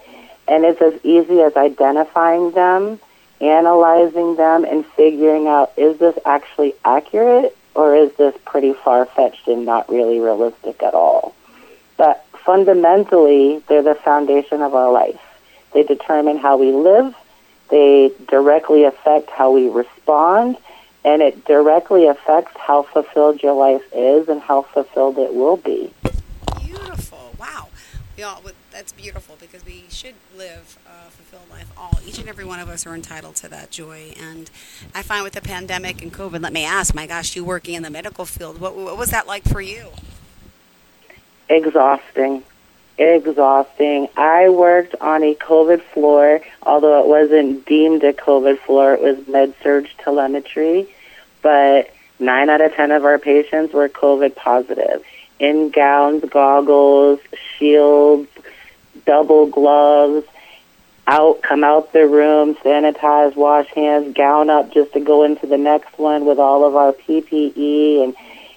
And 0.48 0.66
it's 0.66 0.82
as 0.82 0.94
easy 1.04 1.42
as 1.42 1.56
identifying 1.56 2.52
them, 2.52 3.00
analyzing 3.40 4.36
them, 4.36 4.66
and 4.66 4.86
figuring 4.86 5.48
out 5.48 5.72
is 5.78 6.00
this 6.00 6.18
actually 6.26 6.74
accurate 6.84 7.56
or 7.76 7.96
is 7.96 8.12
this 8.14 8.36
pretty 8.46 8.74
far 8.74 9.06
fetched 9.06 9.48
and 9.48 9.66
not 9.66 9.90
really 9.90 10.20
realistic 10.20 10.82
at 10.82 10.94
all? 10.94 11.36
But 11.98 12.26
fundamentally, 12.46 13.62
they're 13.68 13.84
the 13.84 13.96
foundation 13.96 14.62
of 14.62 14.74
our 14.74 14.92
life. 14.92 15.20
They 15.74 15.84
determine 15.84 16.38
how 16.38 16.58
we 16.58 16.72
live, 16.72 17.14
they 17.70 18.12
directly 18.28 18.86
affect 18.86 19.30
how 19.30 19.52
we 19.52 19.70
respond, 19.70 20.58
and 21.04 21.22
it 21.22 21.46
directly 21.46 22.08
affects 22.08 22.56
how 22.58 22.84
fulfilled 22.84 23.42
your 23.42 23.54
life 23.54 23.84
is 23.94 24.28
and 24.28 24.42
how 24.42 24.64
fulfilled 24.64 25.18
it 25.18 25.34
will 25.34 25.58
be. 25.58 25.94
Beautiful. 26.66 27.34
Wow. 27.40 27.68
We 28.18 28.24
all, 28.24 28.42
that's 28.72 28.92
beautiful 28.92 29.38
because 29.40 29.66
we 29.66 29.86
should 29.90 30.16
live 30.38 30.78
a 30.86 31.10
fulfilled 31.10 31.50
life. 31.50 31.72
All, 31.78 31.98
each 32.06 32.20
and 32.20 32.28
every 32.28 32.44
one 32.44 32.60
of 32.60 32.68
us 32.68 32.86
are 32.86 32.94
entitled 32.94 33.36
to 33.38 33.48
that 33.48 33.72
joy. 33.72 34.14
And 34.20 34.52
I 34.94 35.04
find 35.04 35.24
with 35.24 35.34
the 35.34 35.42
pandemic 35.42 36.02
and 36.02 36.12
COVID, 36.12 36.42
let 36.42 36.52
me 36.52 36.66
ask, 36.66 36.94
my 36.94 37.08
gosh, 37.08 37.36
you 37.36 37.46
working 37.46 37.76
in 37.76 37.84
the 37.84 37.90
medical 37.90 38.26
field, 38.26 38.60
what, 38.60 38.76
what 38.76 38.98
was 38.98 39.12
that 39.12 39.26
like 39.26 39.46
for 39.46 39.62
you? 39.62 39.88
Exhausting. 41.48 42.44
Exhausting. 43.00 44.10
I 44.18 44.50
worked 44.50 44.94
on 45.00 45.24
a 45.24 45.34
COVID 45.34 45.82
floor, 45.82 46.42
although 46.62 47.00
it 47.00 47.08
wasn't 47.08 47.66
deemed 47.66 48.04
a 48.04 48.12
COVID 48.12 48.60
floor, 48.60 48.94
it 48.94 49.02
was 49.02 49.26
med 49.26 49.54
surg 49.64 49.88
telemetry. 50.00 50.94
But 51.42 51.94
nine 52.20 52.50
out 52.50 52.60
of 52.60 52.74
ten 52.74 52.92
of 52.92 53.06
our 53.06 53.18
patients 53.18 53.74
were 53.74 53.88
COVID 53.88 54.36
positive. 54.36 55.02
In 55.40 55.70
gowns, 55.70 56.26
goggles, 56.30 57.22
shields, 57.58 58.28
double 59.06 59.46
gloves, 59.48 60.28
out, 61.08 61.42
come 61.42 61.64
out 61.64 61.94
the 61.94 62.06
room, 62.06 62.56
sanitize, 62.56 63.34
wash 63.36 63.68
hands, 63.70 64.14
gown 64.14 64.50
up 64.50 64.74
just 64.74 64.92
to 64.92 65.00
go 65.00 65.24
into 65.24 65.48
the 65.48 65.58
next 65.58 65.98
one 65.98 66.26
with 66.26 66.38
all 66.38 66.68
of 66.68 66.76
our 66.76 66.92
PPE. 66.92 68.04
And 68.04 68.14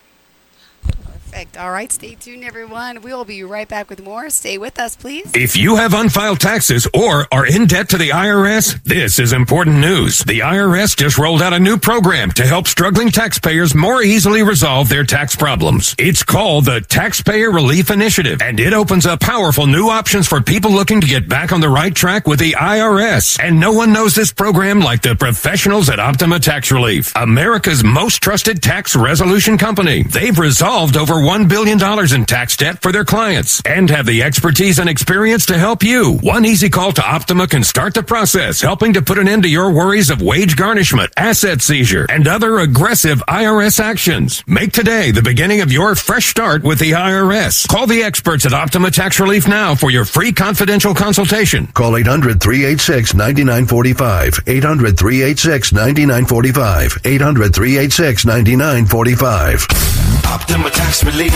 Perfect. 1.29 1.57
All 1.57 1.71
right, 1.71 1.91
stay 1.91 2.15
tuned, 2.15 2.43
everyone. 2.43 3.03
We 3.03 3.13
will 3.13 3.23
be 3.23 3.43
right 3.43 3.67
back 3.67 3.87
with 3.89 4.03
more. 4.03 4.31
Stay 4.31 4.57
with 4.57 4.79
us, 4.79 4.95
please. 4.95 5.31
If 5.35 5.55
you 5.55 5.75
have 5.75 5.93
unfiled 5.93 6.39
taxes 6.39 6.87
or 6.91 7.27
are 7.31 7.45
in 7.45 7.67
debt 7.67 7.89
to 7.89 7.99
the 7.99 8.09
IRS, 8.09 8.83
this 8.83 9.19
is 9.19 9.31
important 9.31 9.77
news. 9.77 10.19
The 10.23 10.39
IRS 10.39 10.97
just 10.97 11.19
rolled 11.19 11.43
out 11.43 11.53
a 11.53 11.59
new 11.59 11.77
program 11.77 12.31
to 12.31 12.47
help 12.47 12.67
struggling 12.67 13.09
taxpayers 13.09 13.75
more 13.75 14.01
easily 14.01 14.41
resolve 14.41 14.89
their 14.89 15.03
tax 15.03 15.35
problems. 15.35 15.93
It's 15.99 16.23
called 16.23 16.65
the 16.65 16.81
Taxpayer 16.81 17.51
Relief 17.51 17.91
Initiative, 17.91 18.41
and 18.41 18.59
it 18.59 18.73
opens 18.73 19.05
up 19.05 19.19
powerful 19.19 19.67
new 19.67 19.87
options 19.87 20.27
for 20.27 20.41
people 20.41 20.71
looking 20.71 20.99
to 20.99 21.07
get 21.07 21.29
back 21.29 21.51
on 21.51 21.61
the 21.61 21.69
right 21.69 21.93
track 21.93 22.25
with 22.25 22.39
the 22.39 22.53
IRS. 22.53 23.39
And 23.39 23.59
no 23.59 23.71
one 23.71 23.93
knows 23.93 24.15
this 24.15 24.33
program 24.33 24.79
like 24.79 25.03
the 25.03 25.15
professionals 25.15 25.89
at 25.89 25.99
Optima 25.99 26.39
Tax 26.39 26.71
Relief, 26.71 27.13
America's 27.15 27.83
most 27.83 28.23
trusted 28.23 28.63
tax 28.63 28.95
resolution 28.95 29.59
company. 29.59 30.01
They've 30.01 30.37
resolved 30.37 30.97
over 30.97 31.18
$1 31.19 31.47
billion 31.47 31.79
in 32.13 32.25
tax 32.25 32.57
debt 32.57 32.81
for 32.81 32.91
their 32.91 33.05
clients 33.05 33.61
and 33.65 33.89
have 33.89 34.05
the 34.05 34.23
expertise 34.23 34.79
and 34.79 34.89
experience 34.89 35.45
to 35.45 35.57
help 35.57 35.83
you. 35.83 36.17
One 36.21 36.45
easy 36.45 36.69
call 36.69 36.91
to 36.93 37.07
Optima 37.07 37.47
can 37.47 37.63
start 37.63 37.93
the 37.93 38.03
process, 38.03 38.61
helping 38.61 38.93
to 38.93 39.01
put 39.01 39.17
an 39.17 39.27
end 39.27 39.43
to 39.43 39.49
your 39.49 39.71
worries 39.71 40.09
of 40.09 40.21
wage 40.21 40.55
garnishment, 40.55 41.11
asset 41.17 41.61
seizure, 41.61 42.05
and 42.09 42.27
other 42.27 42.59
aggressive 42.59 43.23
IRS 43.27 43.79
actions. 43.79 44.43
Make 44.47 44.71
today 44.71 45.11
the 45.11 45.21
beginning 45.21 45.61
of 45.61 45.71
your 45.71 45.95
fresh 45.95 46.27
start 46.27 46.63
with 46.63 46.79
the 46.79 46.91
IRS. 46.91 47.67
Call 47.67 47.87
the 47.87 48.03
experts 48.03 48.45
at 48.45 48.53
Optima 48.53 48.89
Tax 48.89 49.19
Relief 49.19 49.47
now 49.47 49.75
for 49.75 49.91
your 49.91 50.05
free 50.05 50.31
confidential 50.31 50.93
consultation. 50.95 51.67
Call 51.67 51.97
800 51.97 52.41
386 52.41 53.13
9945. 53.13 54.39
800 54.47 54.97
386 54.97 55.73
9945. 55.73 56.97
800 57.05 57.53
386 57.53 58.25
9945. 58.25 59.98
Optima 60.29 60.69
Tax 60.69 61.03
Relief. 61.03 61.33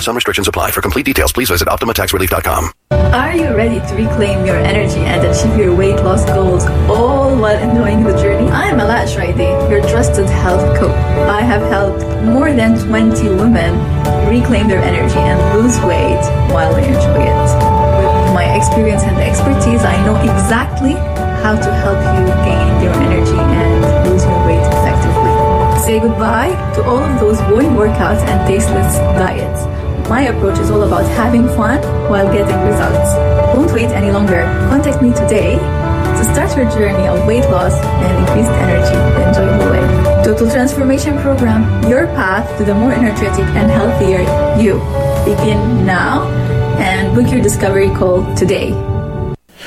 Some 0.00 0.14
restrictions 0.14 0.46
apply. 0.46 0.70
For 0.70 0.80
complete 0.80 1.04
details, 1.04 1.32
please 1.32 1.50
visit 1.50 1.66
OptimaTaxRelief.com. 1.66 2.70
Are 2.92 3.34
you 3.34 3.56
ready 3.56 3.80
to 3.80 3.94
reclaim 3.96 4.46
your 4.46 4.56
energy 4.56 5.00
and 5.00 5.26
achieve 5.26 5.58
your 5.58 5.74
weight 5.74 5.96
loss 5.96 6.24
goals 6.26 6.64
all 6.88 7.34
while 7.36 7.58
enjoying 7.58 8.04
the 8.04 8.16
journey? 8.16 8.48
I 8.50 8.68
am 8.68 8.78
Alat 8.78 9.08
Shraidi, 9.10 9.68
your 9.68 9.80
trusted 9.90 10.26
health 10.28 10.78
coach. 10.78 10.94
I 11.26 11.40
have 11.40 11.62
helped 11.68 12.06
more 12.24 12.52
than 12.52 12.78
20 12.78 13.28
women 13.30 13.74
reclaim 14.30 14.68
their 14.68 14.82
energy 14.82 15.18
and 15.18 15.38
lose 15.58 15.76
weight 15.80 16.22
while 16.54 16.72
they 16.72 16.86
enjoy 16.86 17.26
it. 17.26 17.50
With 17.98 18.34
my 18.34 18.54
experience 18.54 19.02
and 19.02 19.16
expertise, 19.18 19.82
I 19.82 19.96
know 20.06 20.14
exactly 20.22 20.92
how 21.42 21.56
to 21.58 21.70
help 21.82 21.98
you 22.14 22.26
gain 22.46 22.82
your 22.82 22.94
energy 23.02 23.38
and 23.38 23.75
Say 25.86 26.00
goodbye 26.00 26.50
to 26.74 26.82
all 26.82 26.98
of 26.98 27.20
those 27.20 27.38
boring 27.42 27.78
workouts 27.78 28.18
and 28.26 28.44
tasteless 28.48 28.98
diets. 29.14 29.62
My 30.10 30.22
approach 30.22 30.58
is 30.58 30.68
all 30.68 30.82
about 30.82 31.06
having 31.14 31.46
fun 31.46 31.80
while 32.10 32.26
getting 32.26 32.58
results. 32.66 33.14
Don't 33.54 33.72
wait 33.72 33.94
any 33.94 34.10
longer. 34.10 34.42
Contact 34.68 35.00
me 35.00 35.12
today 35.14 35.54
to 35.54 36.24
start 36.34 36.56
your 36.56 36.68
journey 36.74 37.06
of 37.06 37.24
weight 37.24 37.48
loss 37.54 37.74
and 38.02 38.18
increased 38.18 38.50
energy. 38.66 38.98
Enjoy 39.30 39.46
the 39.46 39.70
way. 39.70 40.24
Total 40.24 40.50
Transformation 40.50 41.18
Program, 41.18 41.62
your 41.88 42.08
path 42.18 42.58
to 42.58 42.64
the 42.64 42.74
more 42.74 42.90
energetic 42.90 43.46
and 43.54 43.70
healthier 43.70 44.26
you. 44.60 44.82
Begin 45.24 45.86
now 45.86 46.26
and 46.82 47.14
book 47.14 47.30
your 47.30 47.40
discovery 47.40 47.90
call 47.90 48.26
today. 48.34 48.74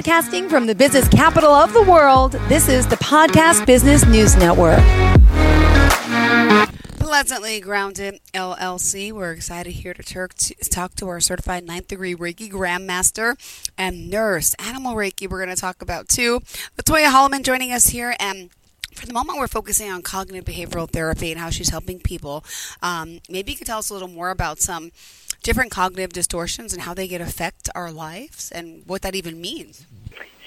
Broadcasting 0.00 0.48
from 0.48 0.64
the 0.66 0.74
business 0.74 1.06
capital 1.08 1.50
of 1.50 1.74
the 1.74 1.82
world, 1.82 2.32
this 2.48 2.70
is 2.70 2.86
the 2.86 2.96
Podcast 2.96 3.66
Business 3.66 4.06
News 4.06 4.34
Network. 4.34 4.78
Pleasantly 6.98 7.60
Grounded 7.60 8.18
LLC. 8.32 9.12
We're 9.12 9.32
excited 9.32 9.72
here 9.72 9.92
to, 9.92 10.28
talk 10.70 10.94
to 10.94 11.08
our 11.08 11.20
certified 11.20 11.66
ninth 11.66 11.88
degree 11.88 12.14
Reiki 12.14 12.50
Grandmaster 12.50 13.36
and 13.76 14.08
nurse. 14.08 14.54
Animal 14.54 14.94
Reiki, 14.94 15.28
we're 15.28 15.44
going 15.44 15.54
to 15.54 15.60
talk 15.60 15.82
about 15.82 16.08
too. 16.08 16.40
Latoya 16.78 17.10
Holloman 17.10 17.42
joining 17.42 17.70
us 17.70 17.88
here. 17.88 18.16
And 18.18 18.48
for 18.94 19.04
the 19.04 19.12
moment, 19.12 19.38
we're 19.38 19.48
focusing 19.48 19.90
on 19.90 20.00
cognitive 20.00 20.46
behavioral 20.46 20.88
therapy 20.88 21.30
and 21.30 21.38
how 21.38 21.50
she's 21.50 21.68
helping 21.68 22.00
people. 22.00 22.42
Um, 22.80 23.20
maybe 23.28 23.52
you 23.52 23.58
could 23.58 23.66
tell 23.66 23.80
us 23.80 23.90
a 23.90 23.92
little 23.92 24.08
more 24.08 24.30
about 24.30 24.60
some 24.60 24.92
different 25.42 25.70
cognitive 25.70 26.12
distortions 26.12 26.72
and 26.72 26.82
how 26.82 26.94
they 26.94 27.08
can 27.08 27.20
affect 27.20 27.68
our 27.74 27.90
lives 27.90 28.50
and 28.50 28.82
what 28.86 29.02
that 29.02 29.14
even 29.14 29.40
means. 29.40 29.86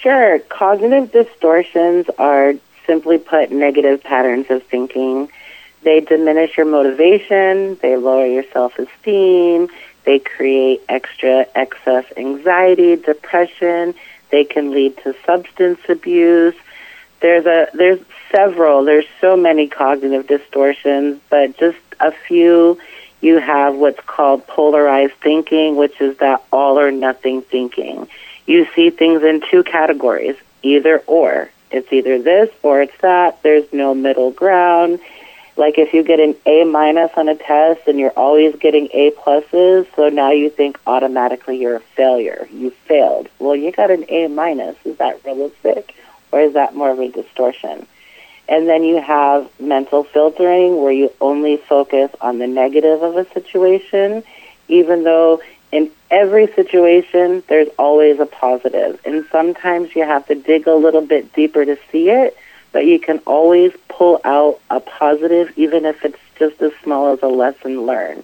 Sure. 0.03 0.37
Cognitive 0.39 1.13
distortions 1.13 2.07
are 2.19 2.55
simply 2.85 3.17
put 3.17 3.51
negative 3.51 4.03
patterns 4.03 4.47
of 4.49 4.61
thinking. 4.63 5.29
They 5.83 6.01
diminish 6.01 6.57
your 6.57 6.65
motivation, 6.65 7.77
they 7.81 7.95
lower 7.95 8.25
your 8.25 8.43
self 8.51 8.77
esteem, 8.77 9.69
they 10.03 10.19
create 10.19 10.81
extra 10.89 11.45
excess 11.55 12.03
anxiety, 12.17 12.97
depression, 12.97 13.95
they 14.29 14.43
can 14.43 14.71
lead 14.71 14.97
to 15.03 15.15
substance 15.25 15.79
abuse. 15.87 16.55
There's 17.21 17.45
a 17.45 17.69
there's 17.73 18.01
several, 18.29 18.83
there's 18.83 19.05
so 19.21 19.37
many 19.37 19.69
cognitive 19.69 20.27
distortions, 20.27 21.21
but 21.29 21.57
just 21.57 21.77
a 22.01 22.11
few 22.11 22.77
you 23.21 23.37
have 23.37 23.75
what's 23.75 24.01
called 24.01 24.45
polarized 24.47 25.13
thinking, 25.21 25.77
which 25.77 26.01
is 26.01 26.17
that 26.17 26.43
all 26.51 26.77
or 26.77 26.91
nothing 26.91 27.41
thinking. 27.41 28.09
You 28.45 28.67
see 28.75 28.89
things 28.89 29.23
in 29.23 29.41
two 29.49 29.63
categories, 29.63 30.35
either 30.61 30.99
or. 31.07 31.49
It's 31.71 31.91
either 31.91 32.21
this 32.21 32.49
or 32.61 32.81
it's 32.81 32.97
that. 33.01 33.41
There's 33.41 33.71
no 33.73 33.95
middle 33.95 34.31
ground. 34.31 34.99
Like 35.55 35.77
if 35.77 35.93
you 35.93 36.03
get 36.03 36.19
an 36.19 36.35
A 36.45 36.63
minus 36.63 37.11
on 37.15 37.29
a 37.29 37.35
test 37.35 37.81
and 37.87 37.99
you're 37.99 38.11
always 38.11 38.55
getting 38.55 38.89
A 38.93 39.11
pluses, 39.11 39.87
so 39.95 40.09
now 40.09 40.31
you 40.31 40.49
think 40.49 40.79
automatically 40.87 41.57
you're 41.57 41.75
a 41.77 41.79
failure. 41.79 42.47
You 42.51 42.71
failed. 42.71 43.29
Well, 43.39 43.55
you 43.55 43.71
got 43.71 43.91
an 43.91 44.05
A 44.09 44.27
minus. 44.27 44.75
Is 44.83 44.97
that 44.97 45.23
realistic? 45.23 45.95
Or 46.31 46.41
is 46.41 46.53
that 46.53 46.75
more 46.75 46.89
of 46.89 46.99
a 46.99 47.09
distortion? 47.09 47.85
And 48.49 48.67
then 48.67 48.83
you 48.83 48.99
have 49.01 49.49
mental 49.59 50.03
filtering 50.03 50.81
where 50.81 50.91
you 50.91 51.11
only 51.21 51.57
focus 51.57 52.11
on 52.19 52.39
the 52.39 52.47
negative 52.47 53.01
of 53.01 53.15
a 53.15 53.31
situation, 53.31 54.23
even 54.67 55.03
though 55.03 55.41
in 55.73 55.89
every 56.11 56.45
situation 56.53 57.41
there's 57.47 57.67
always 57.79 58.19
a 58.19 58.27
positive. 58.27 58.99
And 59.03 59.25
sometimes 59.31 59.95
you 59.95 60.03
have 60.03 60.27
to 60.27 60.35
dig 60.35 60.67
a 60.67 60.75
little 60.75 61.01
bit 61.01 61.33
deeper 61.33 61.65
to 61.65 61.77
see 61.91 62.11
it, 62.11 62.37
but 62.71 62.85
you 62.85 62.99
can 62.99 63.17
always 63.25 63.73
pull 63.89 64.21
out 64.23 64.59
a 64.69 64.79
positive, 64.79 65.51
even 65.57 65.85
if 65.85 66.05
it's 66.05 66.19
just 66.37 66.61
as 66.61 66.71
small 66.83 67.11
as 67.13 67.23
a 67.23 67.27
lesson 67.27 67.87
learned. 67.87 68.23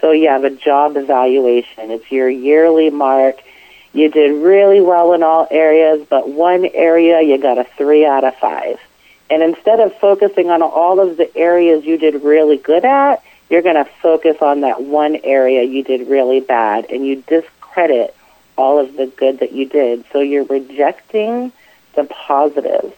So 0.00 0.12
you 0.12 0.28
have 0.28 0.44
a 0.44 0.50
job 0.50 0.96
evaluation. 0.96 1.90
It's 1.90 2.10
your 2.12 2.28
yearly 2.28 2.90
mark. 2.90 3.36
You 3.92 4.08
did 4.08 4.30
really 4.30 4.80
well 4.80 5.12
in 5.12 5.24
all 5.24 5.48
areas, 5.50 6.06
but 6.08 6.28
one 6.28 6.66
area 6.66 7.20
you 7.20 7.36
got 7.38 7.58
a 7.58 7.64
three 7.76 8.06
out 8.06 8.22
of 8.22 8.36
five. 8.36 8.78
And 9.28 9.42
instead 9.42 9.80
of 9.80 9.92
focusing 9.98 10.50
on 10.50 10.62
all 10.62 11.00
of 11.00 11.16
the 11.16 11.36
areas 11.36 11.84
you 11.84 11.98
did 11.98 12.22
really 12.22 12.58
good 12.58 12.84
at, 12.84 13.24
you're 13.48 13.62
going 13.62 13.76
to 13.76 13.90
focus 14.02 14.38
on 14.40 14.62
that 14.62 14.82
one 14.82 15.16
area 15.22 15.62
you 15.62 15.82
did 15.82 16.08
really 16.08 16.40
bad 16.40 16.86
and 16.90 17.06
you 17.06 17.22
discredit 17.22 18.14
all 18.56 18.78
of 18.78 18.96
the 18.96 19.06
good 19.06 19.40
that 19.40 19.52
you 19.52 19.66
did. 19.66 20.04
So 20.12 20.20
you're 20.20 20.44
rejecting 20.44 21.52
the 21.94 22.04
positives. 22.04 22.94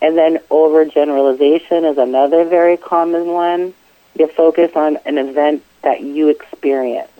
And 0.00 0.16
then 0.16 0.38
overgeneralization 0.50 1.90
is 1.90 1.98
another 1.98 2.44
very 2.44 2.76
common 2.76 3.26
one. 3.26 3.74
You 4.18 4.28
focus 4.28 4.72
on 4.74 4.98
an 5.04 5.18
event 5.18 5.62
that 5.82 6.00
you 6.00 6.28
experienced. 6.28 7.12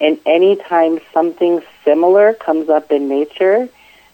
And 0.00 0.18
anytime 0.24 1.00
something 1.12 1.62
similar 1.84 2.32
comes 2.32 2.68
up 2.68 2.90
in 2.90 3.08
nature, 3.08 3.68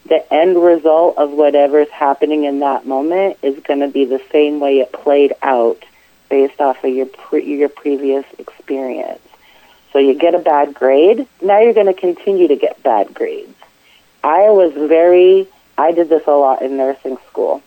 the 0.06 0.32
end 0.32 0.62
result 0.62 1.18
of 1.18 1.30
whatever's 1.30 1.90
happening 1.90 2.44
in 2.44 2.60
that 2.60 2.86
moment 2.86 3.38
is 3.42 3.58
going 3.62 3.80
to 3.80 3.88
be 3.88 4.04
the 4.04 4.22
same 4.32 4.60
way 4.60 4.80
it 4.80 4.92
played 4.92 5.32
out 5.42 5.82
based 6.28 6.60
off 6.60 6.82
of 6.84 6.94
your 6.94 7.06
pre- 7.06 7.44
your 7.44 7.68
previous 7.68 8.24
experience. 8.38 9.20
So 9.92 9.98
you 9.98 10.14
get 10.14 10.34
a 10.34 10.38
bad 10.38 10.74
grade, 10.74 11.26
now 11.40 11.60
you're 11.60 11.74
going 11.74 11.86
to 11.86 11.94
continue 11.94 12.48
to 12.48 12.56
get 12.56 12.82
bad 12.82 13.14
grades. 13.14 13.54
I 14.22 14.50
was 14.50 14.72
very 14.74 15.48
I 15.78 15.92
did 15.92 16.08
this 16.08 16.26
a 16.26 16.32
lot 16.32 16.62
in 16.62 16.76
nursing 16.76 17.18
school. 17.28 17.62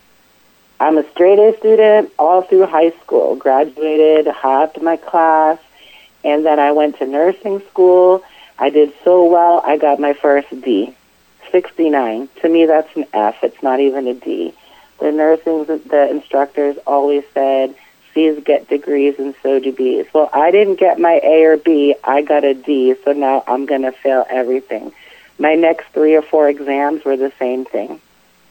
I'm 0.79 0.97
a 0.97 1.09
straight 1.11 1.39
A 1.39 1.57
student 1.57 2.11
all 2.17 2.41
through 2.41 2.65
high 2.65 2.91
school, 3.01 3.35
graduated, 3.35 4.27
halved 4.27 4.81
my 4.81 4.97
class, 4.97 5.59
and 6.23 6.45
then 6.45 6.59
I 6.59 6.71
went 6.71 6.97
to 6.99 7.05
nursing 7.05 7.61
school. 7.69 8.23
I 8.57 8.69
did 8.69 8.93
so 9.03 9.25
well, 9.25 9.61
I 9.65 9.77
got 9.77 9.99
my 9.99 10.13
first 10.13 10.49
D. 10.61 10.95
69. 11.51 12.29
To 12.41 12.49
me, 12.49 12.65
that's 12.65 12.95
an 12.95 13.05
F. 13.13 13.43
It's 13.43 13.61
not 13.63 13.79
even 13.79 14.07
a 14.07 14.13
D. 14.13 14.53
The 14.99 15.11
nursing, 15.11 15.65
the 15.65 16.07
instructors 16.09 16.77
always 16.85 17.23
said, 17.33 17.75
C's 18.13 18.43
get 18.43 18.67
degrees 18.67 19.15
and 19.19 19.35
so 19.41 19.59
do 19.59 19.71
B's. 19.71 20.05
Well, 20.13 20.29
I 20.33 20.51
didn't 20.51 20.79
get 20.79 20.99
my 20.99 21.19
A 21.23 21.43
or 21.45 21.57
B. 21.57 21.95
I 22.03 22.21
got 22.21 22.43
a 22.43 22.53
D, 22.53 22.95
so 23.03 23.13
now 23.13 23.43
I'm 23.47 23.65
going 23.65 23.83
to 23.83 23.91
fail 23.91 24.25
everything. 24.29 24.91
My 25.37 25.55
next 25.55 25.87
three 25.93 26.15
or 26.15 26.21
four 26.21 26.49
exams 26.49 27.05
were 27.05 27.17
the 27.17 27.31
same 27.39 27.65
thing. 27.65 28.01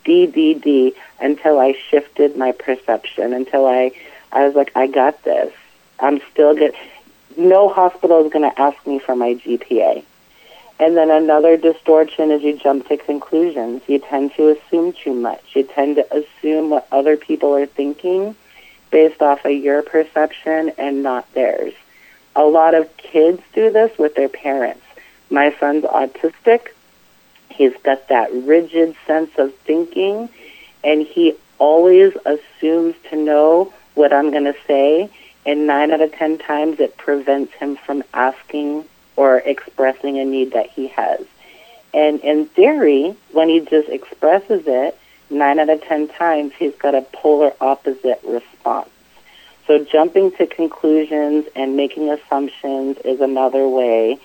D, 0.05 0.27
D, 0.27 0.55
D, 0.55 0.95
until 1.21 1.59
I 1.59 1.77
shifted 1.91 2.37
my 2.37 2.53
perception, 2.53 3.33
until 3.33 3.67
I, 3.67 3.93
I 4.33 4.47
was 4.47 4.55
like, 4.55 4.73
I 4.75 4.87
got 4.87 5.23
this. 5.25 5.53
I'm 6.01 6.21
still 6.31 6.55
good. 6.55 6.75
No 7.37 7.69
hospital 7.69 8.25
is 8.25 8.33
going 8.33 8.51
to 8.51 8.61
ask 8.61 8.87
me 8.87 8.99
for 8.99 9.15
my 9.15 9.35
GPA. 9.35 10.05
And 10.81 10.97
then 10.97 11.11
another 11.11 11.57
distortion 11.57 12.31
is 12.31 12.43
you 12.43 12.57
jump 12.57 12.89
to 12.89 12.97
conclusions. 12.97 13.83
You 13.89 13.99
tend 13.99 14.35
to 14.35 14.51
assume 14.51 14.93
too 14.93 15.13
much. 15.13 15.43
You 15.55 15.65
tend 15.65 15.97
to 15.97 16.17
assume 16.17 16.71
what 16.71 16.87
other 16.93 17.17
people 17.17 17.55
are 17.55 17.67
thinking 17.67 18.37
based 18.91 19.23
off 19.23 19.45
of 19.45 19.53
your 19.53 19.83
perception 19.83 20.73
and 20.79 21.03
not 21.03 21.33
theirs. 21.35 21.75
A 22.37 22.45
lot 22.45 22.75
of 22.75 22.97
kids 22.97 23.43
do 23.53 23.71
this 23.71 23.97
with 23.99 24.15
their 24.15 24.29
parents. 24.29 24.85
My 25.31 25.55
son's 25.59 25.85
autistic. 25.85 26.69
He's 27.51 27.77
got 27.83 28.09
that 28.09 28.33
rigid 28.33 28.95
sense 29.07 29.31
of 29.39 29.55
thinking, 29.57 30.29
and 30.85 31.03
he 31.03 31.35
always 31.59 32.17
assumes 32.25 32.95
to 33.11 33.17
know 33.17 33.73
what 33.95 34.13
I'm 34.13 34.31
going 34.31 34.45
to 34.45 34.57
say, 34.67 35.11
and 35.45 35.67
nine 35.67 35.91
out 35.91 36.01
of 36.01 36.13
ten 36.13 36.39
times 36.39 36.79
it 36.79 36.97
prevents 36.97 37.53
him 37.55 37.77
from 37.77 38.05
asking 38.15 38.85
or 39.17 39.39
expressing 39.39 40.19
a 40.19 40.25
need 40.25 40.53
that 40.53 40.71
he 40.71 40.89
has. 40.89 41.25
And 41.93 42.21
in 42.21 42.47
theory, 42.47 43.17
when 43.33 43.49
he 43.49 43.61
just 43.61 43.89
expresses 43.89 44.63
it, 44.67 44.97
nine 45.31 45.59
out 45.59 45.69
of 45.69 45.83
ten 45.83 46.09
times 46.09 46.53
he's 46.59 46.75
got 46.77 46.95
a 46.95 47.03
polar 47.03 47.53
opposite 47.61 48.21
response. 48.25 48.89
So 49.67 49.85
jumping 49.85 50.33
to 50.33 50.47
conclusions 50.47 51.47
and 51.55 51.77
making 51.77 52.09
assumptions 52.11 52.97
is 53.05 53.21
another 53.21 53.69
way. 53.69 54.19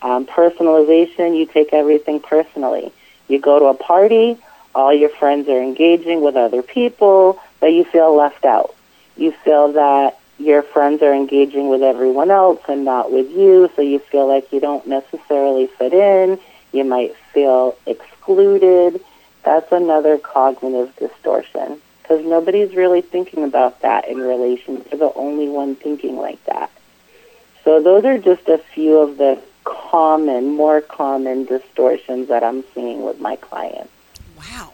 Um, 0.00 0.26
personalization, 0.26 1.36
you 1.36 1.46
take 1.46 1.72
everything 1.72 2.20
personally. 2.20 2.92
You 3.28 3.38
go 3.38 3.58
to 3.58 3.66
a 3.66 3.74
party, 3.74 4.38
all 4.74 4.92
your 4.94 5.10
friends 5.10 5.48
are 5.48 5.62
engaging 5.62 6.22
with 6.22 6.36
other 6.36 6.62
people, 6.62 7.40
but 7.60 7.72
you 7.72 7.84
feel 7.84 8.14
left 8.14 8.44
out. 8.44 8.74
You 9.16 9.32
feel 9.32 9.72
that 9.72 10.18
your 10.38 10.62
friends 10.62 11.02
are 11.02 11.14
engaging 11.14 11.68
with 11.68 11.82
everyone 11.82 12.30
else 12.30 12.60
and 12.68 12.84
not 12.84 13.10
with 13.10 13.30
you, 13.30 13.70
so 13.74 13.82
you 13.82 13.98
feel 13.98 14.28
like 14.28 14.52
you 14.52 14.60
don't 14.60 14.86
necessarily 14.86 15.66
fit 15.66 15.92
in. 15.92 16.38
You 16.72 16.84
might 16.84 17.16
feel 17.32 17.76
excluded. 17.86 19.02
That's 19.46 19.70
another 19.70 20.18
cognitive 20.18 20.96
distortion 20.96 21.80
because 22.02 22.26
nobody's 22.26 22.74
really 22.74 23.00
thinking 23.00 23.44
about 23.44 23.80
that 23.82 24.08
in 24.08 24.18
relation. 24.18 24.84
They're 24.90 24.98
the 24.98 25.12
only 25.14 25.48
one 25.48 25.76
thinking 25.76 26.16
like 26.16 26.44
that. 26.46 26.68
So 27.62 27.80
those 27.80 28.04
are 28.04 28.18
just 28.18 28.48
a 28.48 28.58
few 28.58 28.98
of 28.98 29.18
the 29.18 29.40
common, 29.62 30.56
more 30.56 30.80
common 30.80 31.44
distortions 31.44 32.26
that 32.26 32.42
I'm 32.42 32.64
seeing 32.74 33.04
with 33.04 33.20
my 33.20 33.36
clients. 33.36 33.92
Wow. 34.36 34.72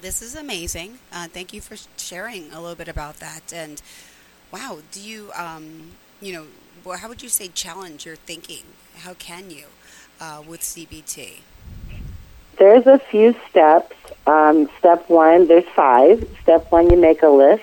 This 0.00 0.20
is 0.20 0.34
amazing. 0.34 0.98
Uh, 1.12 1.28
thank 1.28 1.54
you 1.54 1.60
for 1.60 1.76
sharing 1.96 2.52
a 2.52 2.60
little 2.60 2.74
bit 2.74 2.88
about 2.88 3.20
that. 3.20 3.52
And 3.52 3.80
wow, 4.50 4.80
do 4.90 5.00
you, 5.00 5.30
um, 5.36 5.92
you 6.20 6.32
know, 6.32 6.96
how 6.96 7.08
would 7.08 7.22
you 7.22 7.28
say 7.28 7.46
challenge 7.46 8.04
your 8.04 8.16
thinking? 8.16 8.64
How 8.96 9.14
can 9.14 9.48
you 9.48 9.66
uh, 10.20 10.42
with 10.44 10.62
CBT? 10.62 11.42
There's 12.58 12.86
a 12.86 12.98
few 12.98 13.34
steps. 13.50 13.94
Um, 14.26 14.68
step 14.78 15.08
one, 15.08 15.46
there's 15.46 15.68
five. 15.74 16.28
Step 16.42 16.70
one, 16.72 16.90
you 16.90 16.96
make 16.96 17.22
a 17.22 17.28
list. 17.28 17.62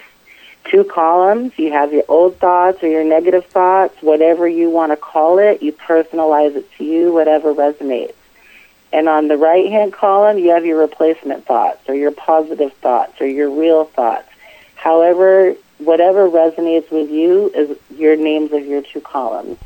Two 0.65 0.84
columns, 0.84 1.51
you 1.58 1.71
have 1.71 1.91
your 1.91 2.06
old 2.08 2.38
thoughts 2.38 2.82
or 2.84 2.88
your 2.88 3.03
negative 3.03 3.45
thoughts, 3.47 4.01
whatever 4.01 4.47
you 4.47 4.69
want 4.69 4.91
to 4.91 4.95
call 4.95 5.39
it. 5.39 5.62
You 5.62 5.73
personalize 5.73 6.56
it 6.56 6.71
to 6.77 6.84
you, 6.86 7.12
whatever 7.12 7.53
resonates. 7.53 8.13
And 8.93 9.10
on 9.10 9.27
the 9.27 9.38
right 9.38 9.69
hand 9.69 9.91
column, 9.91 10.38
you 10.38 10.51
have 10.51 10.65
your 10.65 10.79
replacement 10.79 11.45
thoughts 11.45 11.89
or 11.89 11.95
your 11.95 12.12
positive 12.12 12.71
thoughts 12.73 13.19
or 13.19 13.27
your 13.27 13.49
real 13.49 13.86
thoughts. 13.86 14.29
However, 14.75 15.56
whatever 15.79 16.29
resonates 16.29 16.91
with 16.91 17.10
you 17.10 17.49
is 17.56 17.77
your 17.97 18.15
names 18.15 18.53
of 18.53 18.65
your 18.65 18.84
two 18.84 19.01
columns. 19.01 19.58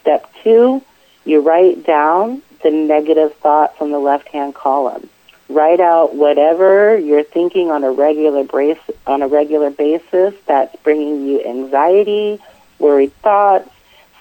Step 0.00 0.30
two, 0.42 0.82
you 1.24 1.40
write 1.40 1.86
down 1.86 2.42
the 2.62 2.70
negative 2.70 3.34
thoughts 3.36 3.76
from 3.78 3.90
the 3.90 3.98
left 3.98 4.28
hand 4.28 4.54
column. 4.54 5.08
Write 5.48 5.80
out 5.80 6.14
whatever 6.14 6.98
you're 6.98 7.22
thinking 7.22 7.70
on 7.70 7.82
a 7.82 7.90
regular 7.90 8.44
brace, 8.44 8.78
on 9.06 9.22
a 9.22 9.28
regular 9.28 9.70
basis 9.70 10.34
that's 10.46 10.76
bringing 10.82 11.26
you 11.26 11.42
anxiety, 11.42 12.38
worried 12.78 13.14
thoughts, 13.22 13.70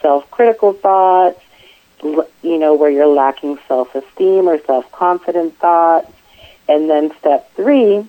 self-critical 0.02 0.73
thoughts, 0.73 1.41
you 2.02 2.58
know, 2.58 2.76
where 2.76 2.89
you're 2.89 3.08
lacking 3.08 3.60
self-esteem 3.67 4.47
or 4.47 4.58
self-confident 4.63 5.58
thoughts. 5.58 6.12
And 6.69 6.89
then 6.89 7.12
step 7.19 7.54
three, 7.56 8.06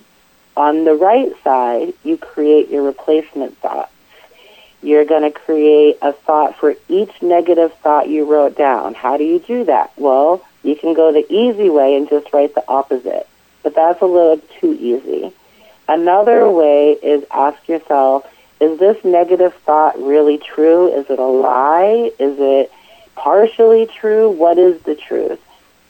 on 0.55 0.83
the 0.85 0.93
right 0.93 1.31
side, 1.43 1.93
you 2.03 2.17
create 2.17 2.69
your 2.69 2.83
replacement 2.83 3.57
thoughts. 3.57 3.91
You're 4.81 5.05
going 5.05 5.23
to 5.23 5.31
create 5.31 5.97
a 6.01 6.13
thought 6.13 6.55
for 6.57 6.75
each 6.87 7.21
negative 7.21 7.73
thought 7.83 8.07
you 8.07 8.25
wrote 8.25 8.57
down. 8.57 8.93
How 8.93 9.17
do 9.17 9.23
you 9.23 9.39
do 9.39 9.65
that? 9.65 9.91
Well, 9.97 10.45
you 10.63 10.75
can 10.75 10.93
go 10.93 11.11
the 11.11 11.25
easy 11.31 11.69
way 11.69 11.95
and 11.95 12.09
just 12.09 12.31
write 12.33 12.55
the 12.55 12.63
opposite, 12.67 13.27
but 13.63 13.75
that's 13.75 14.01
a 14.01 14.05
little 14.05 14.41
too 14.59 14.73
easy. 14.73 15.33
Another 15.87 16.49
way 16.49 16.91
is 16.91 17.25
ask 17.31 17.67
yourself, 17.67 18.25
is 18.59 18.77
this 18.77 19.03
negative 19.03 19.53
thought 19.65 19.97
really 20.01 20.37
true? 20.37 20.93
Is 20.93 21.09
it 21.09 21.17
a 21.17 21.25
lie? 21.25 22.11
Is 22.19 22.37
it 22.39 22.71
partially 23.15 23.87
true? 23.87 24.29
What 24.29 24.57
is 24.57 24.81
the 24.83 24.95
truth? 24.95 25.39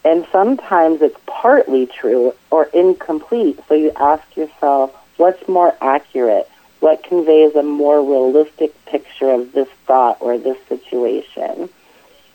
And 0.06 0.26
sometimes 0.32 1.02
it's 1.02 1.20
partly 1.26 1.86
true 1.86 2.34
or 2.50 2.66
incomplete. 2.66 3.60
So 3.68 3.74
you 3.74 3.92
ask 3.96 4.38
yourself, 4.38 4.96
what's 5.18 5.48
more 5.48 5.76
accurate? 5.82 6.50
What 6.80 7.04
conveys 7.04 7.56
a 7.56 7.64
more 7.64 8.02
realistic 8.02 8.74
picture 8.86 9.32
of 9.32 9.52
this 9.52 9.68
thought 9.86 10.18
or 10.22 10.38
this 10.38 10.58
situation? 10.68 11.70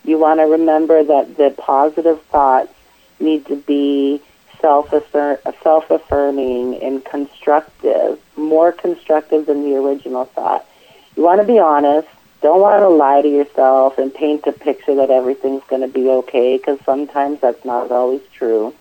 You 0.05 0.19
want 0.19 0.41
to 0.41 0.45
remember 0.45 1.03
that 1.03 1.37
the 1.37 1.55
positive 1.57 2.21
thoughts 2.25 2.73
need 3.19 3.47
to 3.47 3.57
be 3.57 4.21
self-affirming 4.61 6.83
and 6.83 7.05
constructive, 7.05 8.19
more 8.37 8.73
constructive 8.73 9.47
than 9.47 9.63
the 9.63 9.77
original 9.77 10.27
thought. 10.27 10.67
You 11.17 11.23
want 11.23 11.41
to 11.41 11.47
be 11.47 11.59
honest. 11.59 12.09
Don't 12.41 12.61
want 12.61 12.81
to 12.81 12.89
lie 12.89 13.23
to 13.23 13.29
yourself 13.29 13.99
and 13.99 14.13
paint 14.13 14.47
a 14.47 14.53
picture 14.53 14.95
that 14.97 15.11
everything's 15.11 15.63
going 15.65 15.81
to 15.81 15.89
be 15.89 16.09
okay 16.09 16.59
because 16.59 16.79
sometimes 16.85 17.41
that's 17.41 17.65
not 17.65 17.91
always 17.91 18.21
true. 18.35 18.75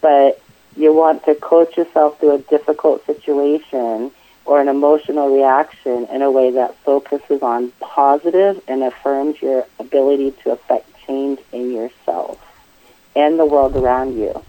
But 0.00 0.42
you 0.76 0.92
want 0.92 1.24
to 1.26 1.36
coach 1.36 1.76
yourself 1.76 2.18
through 2.18 2.34
a 2.34 2.38
difficult 2.38 3.06
situation 3.06 4.10
or 4.44 4.60
an 4.60 4.68
emotional 4.68 5.34
reaction 5.34 6.06
in 6.06 6.22
a 6.22 6.30
way 6.30 6.50
that 6.52 6.74
focuses 6.78 7.42
on 7.42 7.70
positive 7.80 8.60
and 8.68 8.82
affirms 8.82 9.40
your 9.40 9.66
ability 9.78 10.32
to 10.42 10.50
affect 10.50 10.88
change 11.06 11.38
in 11.52 11.72
yourself 11.72 12.38
and 13.14 13.38
the 13.38 13.44
world 13.44 13.76
around 13.76 14.16
you. 14.16 14.42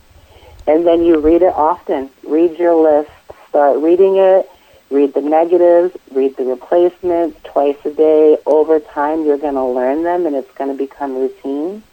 And 0.67 0.85
then 0.85 1.03
you 1.03 1.19
read 1.19 1.41
it 1.41 1.53
often. 1.53 2.09
Read 2.23 2.57
your 2.57 2.75
list. 2.75 3.11
Start 3.49 3.79
reading 3.79 4.17
it. 4.17 4.49
Read 4.89 5.13
the 5.13 5.21
negatives. 5.21 5.95
Read 6.11 6.37
the 6.37 6.45
replacements 6.45 7.39
twice 7.43 7.77
a 7.85 7.91
day. 7.91 8.37
Over 8.45 8.79
time, 8.79 9.25
you're 9.25 9.37
going 9.37 9.55
to 9.55 9.65
learn 9.65 10.03
them 10.03 10.25
and 10.25 10.35
it's 10.35 10.51
going 10.53 10.71
to 10.71 10.77
become 10.77 11.15
routine. 11.15 11.83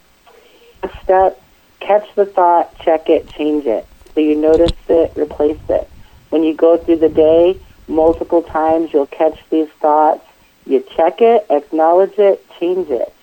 Step, 1.03 1.41
catch 1.79 2.13
the 2.15 2.25
thought, 2.25 2.77
check 2.79 3.09
it, 3.09 3.27
change 3.29 3.65
it. 3.65 3.85
So 4.13 4.21
you 4.21 4.35
notice 4.35 4.71
it, 4.87 5.13
replace 5.15 5.59
it. 5.69 5.89
When 6.29 6.43
you 6.43 6.53
go 6.53 6.77
through 6.77 6.97
the 6.97 7.09
day, 7.09 7.59
multiple 7.89 8.43
times 8.43 8.93
you'll 8.93 9.07
catch 9.07 9.37
these 9.49 9.69
thoughts. 9.81 10.25
You 10.65 10.85
check 10.95 11.21
it, 11.21 11.45
acknowledge 11.49 12.17
it, 12.17 12.45
change 12.59 12.89
it. 12.89 13.13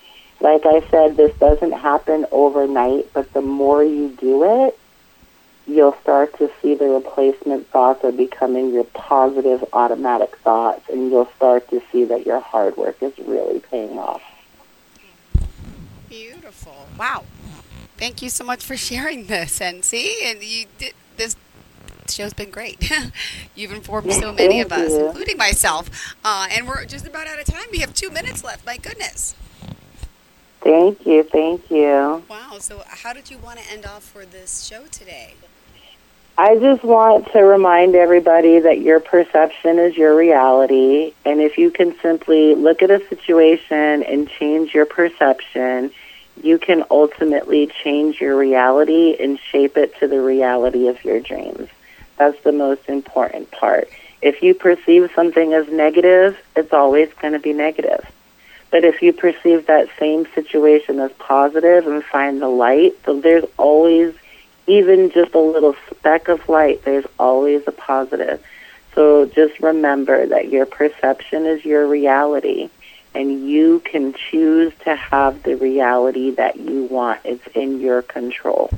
Like 0.41 0.67
I 0.67 0.87
said, 0.91 1.17
this 1.17 1.35
doesn't 1.39 1.73
happen 1.73 2.27
overnight, 2.31 3.13
but 3.15 3.33
the 3.33 3.41
more 3.41 3.83
you 3.83 4.09
do 4.11 4.67
it, 4.67 4.79
you'll 5.67 5.97
start 6.03 6.37
to 6.39 6.51
see 6.61 6.75
the 6.75 6.89
replacement 6.89 7.67
thoughts 7.69 8.05
are 8.05 8.13
becoming 8.13 8.73
your 8.73 8.85
positive 8.85 9.65
automatic 9.73 10.37
thoughts, 10.39 10.89
and 10.91 11.11
you'll 11.11 11.31
start 11.37 11.69
to 11.71 11.81
see 11.91 12.05
that 12.05 12.27
your 12.27 12.41
hard 12.41 12.77
work 12.77 13.03
is 13.03 13.17
really 13.19 13.61
paying 13.61 13.99
off. 13.99 14.23
Beautiful. 16.09 16.87
Wow. 16.99 17.25
Thank 17.97 18.21
you 18.21 18.29
so 18.29 18.45
much 18.45 18.65
for 18.65 18.77
sharing 18.77 19.27
this. 19.27 19.61
And 19.61 19.85
see, 19.85 20.21
and 20.25 20.43
you 20.43 20.67
did 20.79 20.93
this 21.17 21.35
show's 22.11 22.33
been 22.33 22.51
great. 22.51 22.91
You've 23.55 23.73
informed 23.73 24.13
so 24.13 24.33
many 24.33 24.61
of 24.61 24.73
us, 24.73 24.93
including 24.93 25.37
myself. 25.37 26.15
Uh, 26.25 26.49
and 26.51 26.67
we're 26.67 26.85
just 26.85 27.07
about 27.07 27.27
out 27.27 27.39
of 27.39 27.47
time. 27.47 27.67
We 27.71 27.79
have 27.79 27.95
two 27.95 28.11
minutes 28.11 28.45
left. 28.45 28.65
My 28.67 28.77
goodness. 28.77 29.35
Thank 30.61 31.07
you, 31.07 31.23
thank 31.23 31.71
you. 31.71 32.25
Wow. 32.29 32.57
So, 32.59 32.83
how 32.87 33.13
did 33.13 33.31
you 33.31 33.39
want 33.39 33.61
to 33.61 33.71
end 33.71 33.87
off 33.87 34.03
for 34.03 34.25
this 34.25 34.65
show 34.65 34.87
today? 34.87 35.35
I 36.39 36.59
just 36.59 36.85
want 36.85 37.33
to 37.33 37.43
remind 37.43 37.95
everybody 37.95 38.59
that 38.59 38.81
your 38.81 39.01
perception 39.01 39.79
is 39.79 39.97
your 39.97 40.15
reality. 40.15 41.15
And 41.25 41.41
if 41.41 41.57
you 41.57 41.71
can 41.71 41.99
simply 42.01 42.55
look 42.55 42.83
at 42.83 42.91
a 42.91 43.07
situation 43.09 44.03
and 44.03 44.29
change 44.29 44.75
your 44.75 44.85
perception, 44.85 45.93
you 46.43 46.59
can 46.59 46.85
ultimately 46.91 47.69
change 47.69 48.21
your 48.21 48.37
reality 48.37 49.17
and 49.19 49.39
shape 49.39 49.79
it 49.79 49.99
to 50.01 50.09
the 50.09 50.21
reality 50.21 50.89
of 50.89 51.03
your 51.05 51.21
dreams. 51.21 51.69
That's 52.17 52.41
the 52.43 52.53
most 52.53 52.89
important 52.89 53.51
part. 53.51 53.89
If 54.23 54.43
you 54.43 54.55
perceive 54.55 55.11
something 55.15 55.53
as 55.53 55.69
negative, 55.69 56.39
it's 56.55 56.73
always 56.73 57.13
going 57.21 57.35
to 57.35 57.39
be 57.39 57.53
negative. 57.53 58.05
But 58.71 58.85
if 58.85 59.03
you 59.03 59.13
perceive 59.13 59.67
that 59.67 59.89
same 59.99 60.27
situation 60.35 60.99
as 61.01 61.13
positive 61.13 61.87
and 61.87 62.05
find 62.05 62.43
the 62.43 62.49
light, 62.49 62.95
so 63.05 63.21
there's 63.21 63.45
always, 63.57 64.15
even 64.67 65.11
just 65.11 65.35
a 65.35 65.39
little 65.39 65.77
speck 65.91 66.29
of 66.29 66.49
light, 66.49 66.85
there's 66.85 67.07
always 67.19 67.63
a 67.67 67.73
positive. 67.73 68.45
So 68.95 69.27
just 69.27 69.61
remember 69.61 70.27
that 70.27 70.49
your 70.49 70.67
perception 70.67 71.45
is 71.45 71.65
your 71.65 71.87
reality 71.87 72.71
and 73.15 73.49
you 73.49 73.81
can 73.81 74.15
choose 74.31 74.73
to 74.85 74.95
have 74.95 75.43
the 75.43 75.57
reality 75.57 76.33
that 76.33 76.59
you 76.59 76.85
want. 76.85 77.21
It's 77.25 77.47
in 77.55 77.81
your 77.81 78.03
control. 78.03 78.71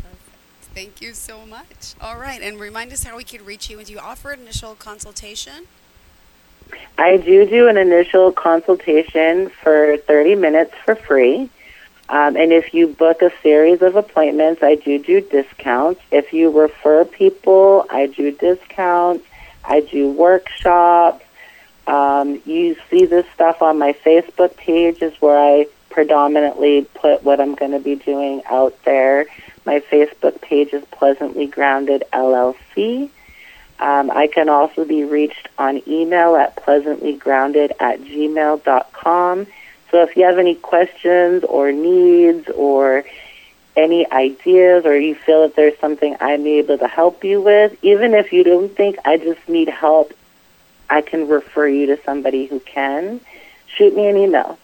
Thank 0.79 1.03
you 1.03 1.12
so 1.12 1.45
much. 1.45 1.97
All 2.01 2.21
right, 2.21 2.41
and 2.41 2.61
remind 2.61 2.93
us 2.93 3.03
how 3.03 3.17
we 3.17 3.25
could 3.25 3.45
reach 3.45 3.69
you. 3.69 3.83
Do 3.83 3.93
you 3.93 3.99
offer 3.99 4.31
an 4.31 4.43
initial 4.43 4.77
consultation? 4.77 5.67
I 6.97 7.17
do 7.17 7.45
do 7.47 7.67
an 7.67 7.77
initial 7.77 8.31
consultation 8.31 9.49
for 9.49 9.97
30 9.97 10.37
minutes 10.37 10.75
for 10.85 10.95
free. 10.95 11.51
Um, 12.09 12.37
and 12.37 12.53
if 12.53 12.73
you 12.73 12.87
book 12.87 13.23
a 13.23 13.33
series 13.43 13.83
of 13.83 13.97
appointments, 13.97 14.62
I 14.62 14.77
do 14.77 15.03
do 15.03 15.21
discounts. 15.21 16.01
If 16.12 16.33
you 16.33 16.57
refer 16.57 17.05
people, 17.05 17.85
I 17.91 18.07
do 18.07 18.31
discounts. 18.31 19.27
I 19.64 19.81
do 19.81 20.12
workshops. 20.12 21.25
Um, 21.88 22.41
you 22.47 22.77
see 22.88 23.05
this 23.05 23.27
stuff 23.35 23.62
on 23.62 23.81
my 23.81 23.95
Facebook 23.95 24.57
page 24.57 25.03
is 25.03 25.21
where 25.21 25.41
I 25.41 25.67
predominantly 25.91 26.87
put 26.95 27.25
what 27.25 27.41
I'm 27.41 27.57
going 27.57 27.73
to 27.73 27.81
be 27.81 27.97
doing 27.97 28.43
out 28.47 28.79
there. 28.85 29.27
My 29.68 29.81
Facebook 29.81 30.40
page 30.40 30.72
is 30.72 30.83
Pleasantly 30.92 31.46
Grounded 31.46 32.02
LLC. 32.11 33.11
Um, 33.78 34.11
I 34.11 34.26
can 34.26 34.48
also 34.48 34.87
be 34.87 35.04
reached 35.04 35.46
on 35.59 35.83
email 35.87 36.37
at 36.37 36.57
pleasantlygrounded 36.57 37.72
at 37.78 38.00
gmail.com. 38.00 39.46
So 39.90 40.02
if 40.02 40.16
you 40.16 40.24
have 40.24 40.38
any 40.38 40.54
questions 40.54 41.44
or 41.44 41.70
needs 41.70 42.48
or 42.48 43.04
any 43.76 44.11
ideas 44.11 44.87
or 44.87 44.98
you 44.98 45.14
feel 45.14 45.42
that 45.42 45.54
there's 45.54 45.78
something 45.81 46.16
I'm 46.18 46.46
able 46.46 46.78
to 46.78 46.88
help 46.88 47.22
you 47.22 47.42
with, 47.42 47.76
even 47.85 48.14
if 48.14 48.33
you 48.33 48.44
don't 48.44 48.74
think 48.74 48.96
I 49.04 49.18
just 49.18 49.46
need 49.50 49.68
help, 49.68 50.14
I 50.88 51.02
can 51.02 51.28
refer 51.28 51.68
you 51.68 51.88
to 51.88 52.02
somebody 52.04 52.46
who 52.46 52.59
can, 52.61 53.20
shoot 53.66 53.94
me 53.94 54.09
an 54.09 54.16
email. 54.16 54.59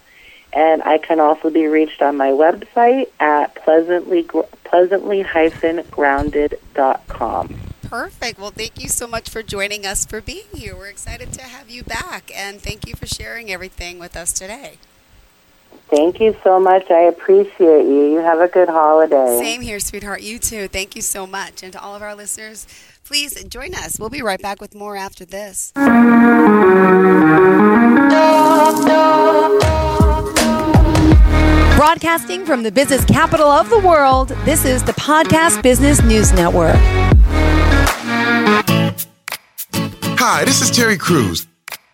And 0.54 0.82
I 0.82 0.98
can 0.98 1.18
also 1.18 1.50
be 1.50 1.66
reached 1.66 2.00
on 2.00 2.16
my 2.16 2.28
website 2.28 3.08
at 3.18 3.56
pleasantly, 3.56 4.26
pleasantly-grounded.com. 4.74 7.54
Perfect. 7.82 8.40
Well, 8.40 8.50
thank 8.50 8.82
you 8.82 8.88
so 8.88 9.06
much 9.06 9.30
for 9.30 9.40
joining 9.40 9.86
us 9.86 10.04
for 10.04 10.20
being 10.20 10.46
here. 10.52 10.74
We're 10.74 10.88
excited 10.88 11.32
to 11.34 11.42
have 11.42 11.70
you 11.70 11.84
back, 11.84 12.32
and 12.34 12.60
thank 12.60 12.88
you 12.88 12.96
for 12.96 13.06
sharing 13.06 13.52
everything 13.52 14.00
with 14.00 14.16
us 14.16 14.32
today. 14.32 14.78
Thank 15.90 16.20
you 16.20 16.34
so 16.42 16.58
much. 16.58 16.90
I 16.90 17.02
appreciate 17.02 17.84
you. 17.84 18.10
You 18.10 18.18
have 18.18 18.40
a 18.40 18.48
good 18.48 18.68
holiday. 18.68 19.38
Same 19.38 19.60
here, 19.60 19.78
sweetheart. 19.78 20.22
You 20.22 20.40
too. 20.40 20.66
Thank 20.66 20.96
you 20.96 21.02
so 21.02 21.24
much. 21.24 21.62
And 21.62 21.72
to 21.72 21.80
all 21.80 21.94
of 21.94 22.02
our 22.02 22.16
listeners, 22.16 22.66
please 23.04 23.44
join 23.44 23.74
us. 23.74 24.00
We'll 24.00 24.10
be 24.10 24.22
right 24.22 24.42
back 24.42 24.60
with 24.60 24.74
more 24.74 24.96
after 24.96 25.24
this. 25.24 25.72
Broadcasting 31.84 32.46
from 32.46 32.62
the 32.62 32.72
business 32.72 33.04
capital 33.04 33.46
of 33.46 33.68
the 33.68 33.78
world, 33.78 34.28
this 34.46 34.64
is 34.64 34.82
the 34.82 34.94
Podcast 34.94 35.62
Business 35.62 36.02
News 36.02 36.32
Network. 36.32 36.76
Hi, 40.16 40.46
this 40.46 40.62
is 40.62 40.70
Terry 40.70 40.96
Crews, 40.96 41.46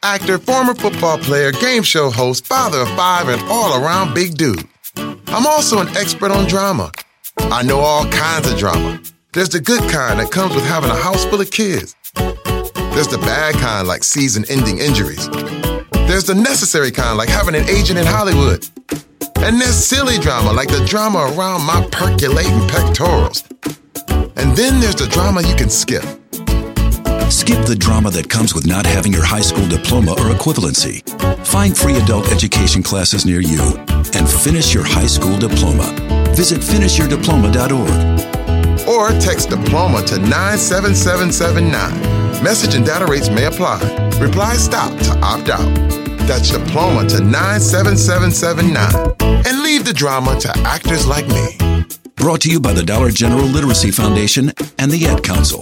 actor, 0.05 0.39
former 0.39 0.75
football 0.75 1.19
player, 1.19 1.51
game 1.51 1.83
show 1.83 2.09
host, 2.09 2.47
father 2.47 2.83
of 2.83 2.89
five, 2.91 3.27
and 3.27 3.43
all 3.51 3.83
around 3.83 4.15
big 4.15 4.37
dude. 4.37 4.63
I'm 4.97 5.45
also 5.45 5.81
an 5.81 5.89
expert 5.97 6.31
on 6.31 6.47
drama. 6.47 6.93
I 7.39 7.65
know 7.65 7.81
all 7.81 8.09
kinds 8.11 8.49
of 8.49 8.57
drama. 8.57 9.03
There's 9.33 9.49
the 9.49 9.59
good 9.59 9.81
kind 9.91 10.21
that 10.21 10.31
comes 10.31 10.55
with 10.55 10.65
having 10.67 10.91
a 10.91 10.95
house 10.95 11.25
full 11.25 11.41
of 11.41 11.51
kids. 11.51 11.97
There's 12.15 13.09
the 13.09 13.19
bad 13.23 13.57
kind 13.57 13.89
like 13.89 14.05
season 14.05 14.45
ending 14.49 14.79
injuries. 14.79 15.29
There's 16.07 16.27
the 16.27 16.37
necessary 16.37 16.93
kind 16.93 17.19
like 17.19 17.29
having 17.29 17.57
an 17.57 17.69
agent 17.69 17.99
in 17.99 18.07
Hollywood. 18.07 18.65
And 19.43 19.59
there's 19.61 19.75
silly 19.75 20.19
drama 20.19 20.53
like 20.53 20.69
the 20.69 20.85
drama 20.87 21.33
around 21.35 21.65
my 21.65 21.87
percolating 21.91 22.61
pectorals. 22.69 23.43
And 24.37 24.55
then 24.57 24.81
there's 24.81 24.97
the 24.97 25.09
drama 25.11 25.41
you 25.43 25.55
can 25.55 25.71
skip. 25.71 26.05
Skip 27.31 27.65
the 27.65 27.77
drama 27.77 28.11
that 28.11 28.29
comes 28.29 28.55
with 28.55 28.67
not 28.67 28.85
having 28.85 29.13
your 29.13 29.25
high 29.25 29.41
school 29.41 29.67
diploma 29.67 30.13
or 30.13 30.29
equivalency. 30.35 31.03
Find 31.47 31.75
free 31.77 31.97
adult 31.97 32.31
education 32.31 32.83
classes 32.83 33.25
near 33.25 33.41
you 33.41 33.63
and 34.15 34.29
finish 34.29 34.75
your 34.75 34.85
high 34.85 35.07
school 35.07 35.39
diploma. 35.39 35.95
Visit 36.35 36.61
finishyourdiploma.org. 36.61 38.89
Or 38.89 39.11
text 39.21 39.49
diploma 39.51 40.03
to 40.07 40.19
97779. 40.19 42.43
Message 42.43 42.75
and 42.75 42.85
data 42.85 43.07
rates 43.07 43.31
may 43.31 43.45
apply. 43.47 43.79
Reply 44.21 44.55
stop 44.55 44.97
to 44.99 45.17
opt 45.23 45.49
out. 45.49 46.10
That's 46.27 46.51
diploma 46.51 47.09
to 47.09 47.21
97779. 47.21 49.45
And 49.47 49.63
leave 49.63 49.85
the 49.85 49.93
drama 49.93 50.39
to 50.41 50.57
actors 50.59 51.07
like 51.07 51.27
me. 51.29 51.57
Brought 52.17 52.43
to 52.43 52.51
you 52.51 52.61
by 52.61 52.73
the 52.73 52.83
Dollar 52.83 53.11
General 53.11 53.45
Literacy 53.45 53.91
Foundation 53.91 54.53
and 54.79 54.91
the 54.91 55.07
Ad 55.07 55.23
Council. 55.23 55.61